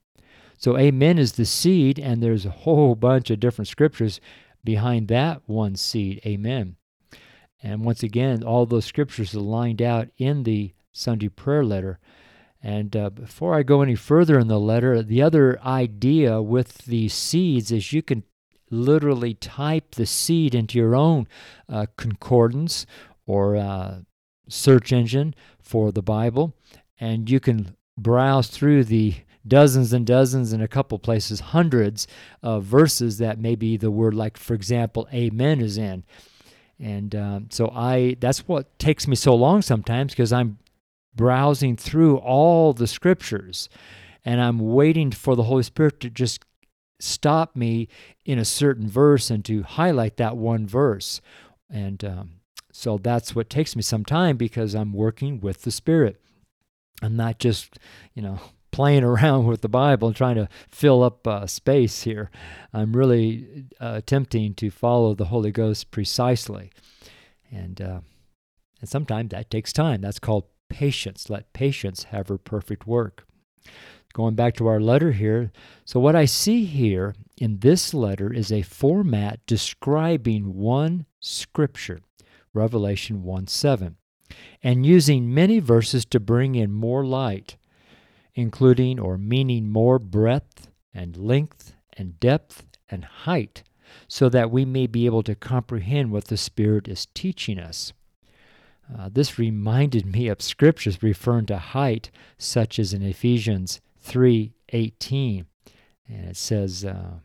So, 0.57 0.77
Amen 0.77 1.17
is 1.17 1.33
the 1.33 1.45
seed, 1.45 1.99
and 1.99 2.21
there's 2.21 2.45
a 2.45 2.51
whole 2.51 2.95
bunch 3.09 3.29
of 3.29 3.39
different 3.39 3.67
scriptures 3.67 4.19
behind 4.63 5.07
that 5.07 5.41
one 5.45 5.75
seed. 5.75 6.21
Amen. 6.25 6.75
And 7.63 7.83
once 7.83 8.03
again, 8.03 8.43
all 8.43 8.65
those 8.65 8.85
scriptures 8.85 9.33
are 9.33 9.39
lined 9.39 9.81
out 9.81 10.09
in 10.17 10.43
the 10.43 10.73
Sunday 10.91 11.29
prayer 11.29 11.63
letter. 11.63 11.99
And 12.61 12.95
uh, 12.95 13.09
before 13.11 13.55
I 13.55 13.63
go 13.63 13.81
any 13.81 13.95
further 13.95 14.39
in 14.39 14.47
the 14.47 14.59
letter, 14.59 15.03
the 15.03 15.21
other 15.21 15.59
idea 15.61 16.41
with 16.41 16.79
the 16.85 17.09
seeds 17.09 17.71
is 17.71 17.93
you 17.93 18.01
can 18.01 18.23
literally 18.69 19.33
type 19.33 19.95
the 19.95 20.05
seed 20.05 20.55
into 20.55 20.77
your 20.77 20.95
own 20.95 21.27
uh, 21.69 21.85
concordance 21.97 22.85
or 23.25 23.55
uh, 23.55 23.99
search 24.47 24.91
engine 24.91 25.33
for 25.59 25.91
the 25.91 26.01
Bible, 26.01 26.53
and 26.99 27.29
you 27.29 27.39
can 27.39 27.75
browse 27.97 28.47
through 28.47 28.83
the 28.83 29.15
dozens 29.47 29.93
and 29.93 30.05
dozens 30.05 30.53
in 30.53 30.61
a 30.61 30.67
couple 30.67 30.97
places, 30.99 31.39
hundreds 31.39 32.07
of 32.41 32.63
verses 32.63 33.17
that 33.19 33.39
maybe 33.39 33.77
the 33.77 33.91
word, 33.91 34.13
like 34.13 34.37
for 34.37 34.53
example, 34.53 35.07
"amen" 35.13 35.61
is 35.61 35.77
in. 35.77 36.03
And 36.79 37.15
um, 37.15 37.47
so 37.51 37.69
I 37.73 38.17
that's 38.19 38.47
what 38.47 38.77
takes 38.79 39.07
me 39.07 39.15
so 39.15 39.33
long 39.33 39.61
sometimes 39.61 40.13
because 40.13 40.33
I'm 40.33 40.57
browsing 41.15 41.77
through 41.77 42.17
all 42.17 42.73
the 42.73 42.87
scriptures 42.87 43.69
and 44.25 44.41
I'm 44.41 44.59
waiting 44.59 45.11
for 45.11 45.35
the 45.35 45.43
Holy 45.43 45.63
Spirit 45.63 45.99
to 46.01 46.09
just 46.09 46.43
stop 47.05 47.55
me 47.55 47.87
in 48.25 48.39
a 48.39 48.45
certain 48.45 48.87
verse 48.87 49.29
and 49.29 49.45
to 49.45 49.63
highlight 49.63 50.17
that 50.17 50.37
one 50.37 50.67
verse. 50.67 51.21
And 51.69 52.03
um, 52.03 52.31
so 52.71 52.97
that's 52.97 53.35
what 53.35 53.49
takes 53.49 53.75
me 53.75 53.81
some 53.81 54.03
time 54.03 54.37
because 54.37 54.73
I'm 54.73 54.93
working 54.93 55.39
with 55.39 55.61
the 55.61 55.71
Spirit. 55.71 56.19
I'm 57.01 57.15
not 57.15 57.39
just, 57.39 57.77
you 58.13 58.21
know, 58.21 58.39
playing 58.71 59.05
around 59.05 59.45
with 59.45 59.61
the 59.61 59.69
Bible 59.69 60.09
and 60.09 60.17
trying 60.17 60.35
to 60.35 60.49
fill 60.69 61.01
up 61.01 61.25
uh, 61.25 61.47
space 61.47 62.03
here. 62.03 62.29
I'm 62.73 62.93
really 62.93 63.65
uh, 63.79 63.93
attempting 63.95 64.53
to 64.55 64.69
follow 64.69 65.15
the 65.15 65.25
Holy 65.25 65.51
Ghost 65.51 65.91
precisely. 65.91 66.71
And, 67.49 67.79
uh, 67.79 67.99
and 68.81 68.89
sometimes 68.89 69.29
that 69.29 69.49
takes 69.49 69.71
time. 69.71 70.01
That's 70.01 70.19
called 70.19 70.43
patience. 70.67 71.29
Let 71.29 71.53
patience 71.53 72.05
have 72.05 72.27
her 72.27 72.37
perfect 72.37 72.85
work. 72.85 73.25
Going 74.15 74.35
back 74.35 74.55
to 74.55 74.67
our 74.67 74.79
letter 74.79 75.11
here, 75.11 75.51
so 75.83 75.99
what 75.99 76.15
I 76.15 76.23
see 76.23 76.63
here 76.63 77.15
in 77.37 77.59
this 77.59 77.93
letter 77.93 78.31
is 78.31 78.49
a 78.49 78.61
format 78.61 79.45
describing 79.45 80.55
one 80.55 81.05
scripture, 81.19 81.99
Revelation 82.53 83.23
1 83.23 83.47
7, 83.47 83.97
and 84.63 84.85
using 84.85 85.33
many 85.33 85.59
verses 85.59 86.05
to 86.05 86.21
bring 86.21 86.55
in 86.55 86.71
more 86.71 87.05
light, 87.05 87.57
including 88.33 89.01
or 89.01 89.17
meaning 89.17 89.67
more 89.67 89.99
breadth 89.99 90.69
and 90.93 91.17
length 91.17 91.75
and 91.97 92.17
depth 92.17 92.63
and 92.89 93.03
height, 93.03 93.63
so 94.07 94.29
that 94.29 94.49
we 94.49 94.63
may 94.63 94.87
be 94.87 95.05
able 95.05 95.23
to 95.23 95.35
comprehend 95.35 96.13
what 96.13 96.29
the 96.29 96.37
Spirit 96.37 96.87
is 96.87 97.09
teaching 97.13 97.59
us. 97.59 97.91
Uh, 98.97 99.09
this 99.11 99.37
reminded 99.37 100.05
me 100.15 100.29
of 100.29 100.41
scriptures 100.41 101.03
referring 101.03 101.47
to 101.47 101.57
height, 101.57 102.11
such 102.37 102.79
as 102.79 102.93
in 102.93 103.01
Ephesians 103.01 103.81
3:18, 104.05 105.45
and 106.07 106.25
it 106.25 106.37
says, 106.37 106.85
uh, 106.85 107.19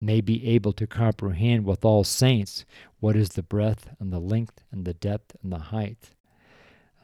"May 0.00 0.20
be 0.20 0.46
able 0.46 0.72
to 0.74 0.86
comprehend 0.86 1.64
with 1.64 1.84
all 1.84 2.04
saints 2.04 2.64
what 3.00 3.16
is 3.16 3.30
the 3.30 3.42
breadth 3.42 3.88
and 3.98 4.12
the 4.12 4.20
length 4.20 4.62
and 4.70 4.84
the 4.84 4.94
depth 4.94 5.36
and 5.42 5.52
the 5.52 5.58
height." 5.58 6.10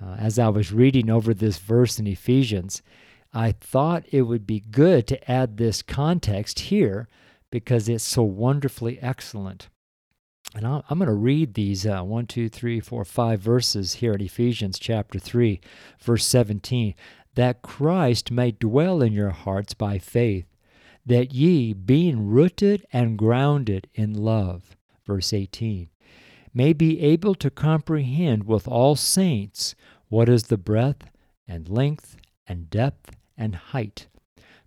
Uh, 0.01 0.15
as 0.19 0.39
I 0.39 0.49
was 0.49 0.73
reading 0.73 1.11
over 1.11 1.35
this 1.35 1.59
verse 1.59 1.99
in 1.99 2.07
Ephesians, 2.07 2.83
I 3.33 3.53
thought 3.53 4.07
it 4.11 4.23
would 4.23 4.47
be 4.47 4.61
good 4.61 5.07
to 5.09 5.31
add 5.31 5.57
this 5.57 5.83
context 5.83 6.61
here 6.61 7.09
because 7.51 7.89
it's 7.89 8.05
so 8.05 8.23
wonderfully 8.23 8.99
excellent. 9.01 9.69
And 10.55 10.67
I'm 10.67 10.99
going 10.99 11.07
to 11.07 11.13
read 11.13 11.55
these 11.55 11.87
uh, 11.87 12.01
1, 12.03 12.27
2, 12.27 12.49
3, 12.49 12.81
4, 12.81 13.05
5 13.05 13.41
verses 13.41 13.95
here 13.95 14.15
at 14.15 14.23
Ephesians 14.23 14.79
chapter 14.79 15.19
3, 15.19 15.61
verse 16.01 16.25
17. 16.25 16.95
That 17.39 17.63
Christ 17.63 18.33
may 18.33 18.51
dwell 18.51 19.01
in 19.01 19.13
your 19.13 19.31
hearts 19.31 19.73
by 19.73 19.99
faith, 19.99 20.57
that 21.07 21.33
ye, 21.33 21.73
being 21.73 22.27
rooted 22.27 22.85
and 22.93 23.17
grounded 23.17 23.87
in 23.95 24.13
love, 24.13 24.77
verse 25.07 25.33
18, 25.33 25.89
may 26.53 26.73
be 26.73 26.99
able 27.01 27.37
to 27.37 27.49
comprehend 27.49 28.49
with 28.49 28.67
all 28.67 28.97
saints 28.97 29.77
what 30.09 30.29
is 30.29 30.49
the 30.49 30.59
breadth 30.59 31.09
and 31.47 31.69
length 31.69 32.17
and 32.49 32.71
depth 32.71 33.15
and 33.37 33.55
height. 33.55 34.09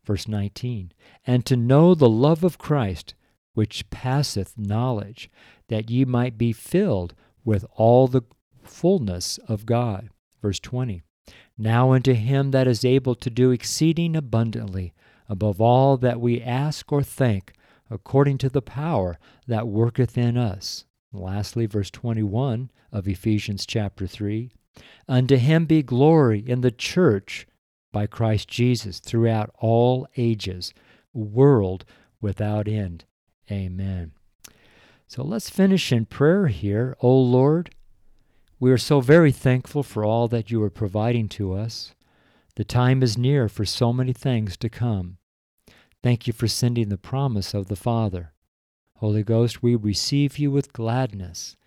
Verse 0.06 0.30
19, 0.30 0.94
and 1.28 1.46
to 1.46 1.58
know 1.58 1.94
the 1.94 2.08
love 2.08 2.46
of 2.46 2.58
Christ, 2.58 3.16
which 3.54 3.90
passeth 3.90 4.58
knowledge, 4.58 5.30
that 5.68 5.90
ye 5.90 6.06
might 6.06 6.38
be 6.38 6.54
filled 6.54 7.16
with 7.44 7.66
all 7.76 8.08
the 8.08 8.22
fullness 8.64 9.40
of 9.40 9.66
God. 9.66 10.10
Verse 10.42 10.62
20 10.62 11.02
Now 11.62 11.91
unto 11.91 12.13
him 12.13 12.50
that 12.52 12.67
is 12.67 12.84
able 12.84 13.13
to 13.13 13.30
do 13.30 13.52
exceeding 13.52 14.15
abundantly 14.15 14.95
above 15.30 15.62
all 15.62 15.95
that 15.97 16.19
we 16.19 16.41
ask 16.41 16.91
or 16.91 17.04
think, 17.04 17.54
according 17.88 18.39
to 18.39 18.50
the 18.50 18.63
power 18.63 19.19
that 19.45 19.67
worketh 19.67 20.17
in 20.17 20.38
us. 20.38 20.86
lastly, 21.13 21.67
verse 21.67 21.91
21 21.91 22.71
of 22.91 23.08
Ephesians 23.08 23.67
chapter 23.67 24.08
3 24.08 24.50
Unto 25.08 25.36
him 25.36 25.65
be 25.65 25.84
glory 25.84 26.39
in 26.39 26.62
the 26.62 26.71
church 26.71 27.45
by 27.91 28.08
Christ 28.08 28.47
Jesus 28.47 29.00
throughout 29.00 29.52
all 29.60 30.08
ages, 30.17 30.74
world 31.13 31.86
without 32.19 32.67
end. 32.67 33.06
Amen. 33.52 34.13
So 35.06 35.24
let's 35.24 35.52
finish 35.52 35.91
in 35.91 36.06
prayer 36.08 36.47
here. 36.47 36.97
O 37.02 37.15
Lord, 37.15 37.69
we 38.62 38.71
are 38.71 38.78
so 38.78 39.02
very 39.02 39.32
thankful 39.32 39.82
for 39.82 40.06
all 40.06 40.28
that 40.28 40.52
you 40.52 40.62
are 40.62 40.69
providing 40.69 41.28
to 41.28 41.52
us. 41.52 41.95
The 42.56 42.63
time 42.63 43.02
is 43.02 43.17
near 43.17 43.50
for 43.50 43.65
so 43.65 43.91
many 43.91 44.13
things 44.13 44.56
to 44.58 44.69
come. 44.69 45.17
Thank 46.04 46.28
you 46.28 46.34
for 46.34 46.47
sending 46.47 46.89
the 46.89 46.97
promise 46.97 47.56
of 47.56 47.69
the 47.69 47.76
Father. 47.76 48.34
Holy 48.97 49.24
Ghost, 49.24 49.63
we 49.63 49.74
receive 49.74 50.38
you 50.38 50.52
with 50.52 50.74
gladness. 50.74 51.58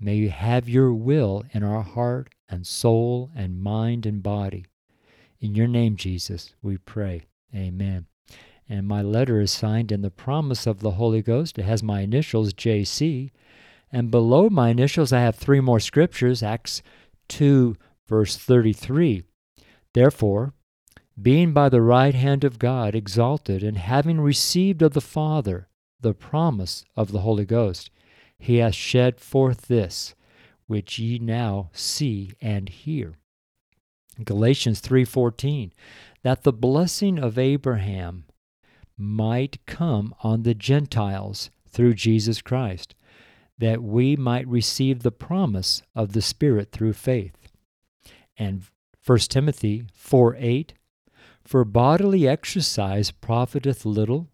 May 0.00 0.14
you 0.14 0.30
have 0.30 0.66
your 0.66 0.94
will 0.94 1.44
in 1.52 1.62
our 1.62 1.82
heart 1.82 2.30
and 2.48 2.66
soul 2.66 3.30
and 3.36 3.60
mind 3.60 4.06
and 4.06 4.22
body. 4.22 4.64
In 5.40 5.54
your 5.54 5.68
name, 5.68 5.94
Jesus, 5.94 6.54
we 6.62 6.78
pray. 6.78 7.26
Amen 7.54 8.06
and 8.70 8.86
my 8.86 9.02
letter 9.02 9.40
is 9.40 9.50
signed 9.50 9.90
in 9.90 10.00
the 10.00 10.12
promise 10.12 10.64
of 10.64 10.78
the 10.78 10.92
Holy 10.92 11.22
Ghost. 11.22 11.58
It 11.58 11.64
has 11.64 11.82
my 11.82 12.02
initials, 12.02 12.52
J.C. 12.52 13.32
And 13.92 14.10
below 14.10 14.48
my 14.48 14.68
initials, 14.70 15.12
I 15.12 15.20
have 15.20 15.36
three 15.36 15.60
more 15.60 15.80
scriptures 15.80 16.42
Acts 16.42 16.82
2, 17.28 17.76
verse 18.06 18.36
33. 18.36 19.22
Therefore, 19.94 20.52
being 21.20 21.52
by 21.52 21.68
the 21.68 21.82
right 21.82 22.14
hand 22.14 22.44
of 22.44 22.58
God 22.58 22.94
exalted, 22.94 23.62
and 23.62 23.76
having 23.76 24.20
received 24.20 24.80
of 24.82 24.94
the 24.94 25.00
Father 25.00 25.68
the 26.00 26.14
promise 26.14 26.84
of 26.96 27.12
the 27.12 27.20
Holy 27.20 27.44
Ghost, 27.44 27.90
he 28.38 28.56
hath 28.56 28.74
shed 28.74 29.20
forth 29.20 29.62
this, 29.62 30.14
which 30.66 30.98
ye 30.98 31.18
now 31.18 31.70
see 31.72 32.32
and 32.40 32.68
hear. 32.68 33.18
Galatians 34.24 34.80
3:14 34.80 35.72
that 36.22 36.42
the 36.42 36.52
blessing 36.52 37.18
of 37.18 37.38
Abraham 37.38 38.24
might 38.96 39.64
come 39.66 40.14
on 40.22 40.42
the 40.42 40.54
Gentiles 40.54 41.50
through 41.66 41.94
Jesus 41.94 42.42
Christ, 42.42 42.94
that 43.60 43.82
we 43.82 44.16
might 44.16 44.48
receive 44.48 45.02
the 45.02 45.12
promise 45.12 45.82
of 45.94 46.12
the 46.12 46.22
Spirit 46.22 46.72
through 46.72 46.94
faith. 46.94 47.36
And 48.36 48.64
1 49.06 49.18
Timothy 49.20 49.84
4 49.94 50.36
8 50.38 50.72
For 51.44 51.64
bodily 51.64 52.26
exercise 52.26 53.10
profiteth 53.10 53.84
little, 53.84 54.28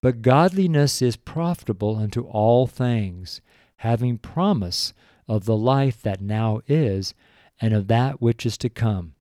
but 0.00 0.22
godliness 0.22 1.02
is 1.02 1.16
profitable 1.16 1.96
unto 1.96 2.22
all 2.22 2.66
things, 2.66 3.42
having 3.76 4.16
promise 4.16 4.94
of 5.28 5.44
the 5.44 5.56
life 5.56 6.02
that 6.02 6.20
now 6.22 6.62
is 6.66 7.14
and 7.60 7.74
of 7.74 7.88
that 7.88 8.22
which 8.22 8.46
is 8.46 8.56
to 8.58 8.70
come. 8.70 9.14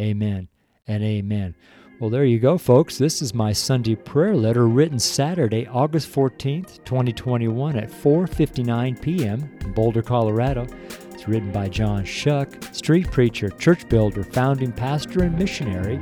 Amen 0.00 0.48
and 0.86 1.02
amen. 1.02 1.54
Well, 2.00 2.10
there 2.10 2.24
you 2.24 2.38
go, 2.38 2.58
folks. 2.58 2.96
This 2.96 3.20
is 3.22 3.34
my 3.34 3.52
Sunday 3.52 3.96
prayer 3.96 4.36
letter 4.36 4.68
written 4.68 5.00
Saturday, 5.00 5.66
August 5.66 6.08
14th, 6.12 6.84
2021 6.84 7.76
at 7.76 7.90
4:59 7.90 9.02
p.m. 9.02 9.50
in 9.60 9.72
Boulder, 9.72 10.00
Colorado. 10.02 10.68
It's 11.12 11.26
written 11.26 11.50
by 11.50 11.68
John 11.68 12.04
Choque, 12.04 12.56
street 12.70 13.10
preacher, 13.10 13.48
church 13.50 13.88
builder, 13.88 14.22
founding 14.22 14.70
pastor, 14.70 15.24
and 15.24 15.36
missionary. 15.36 16.00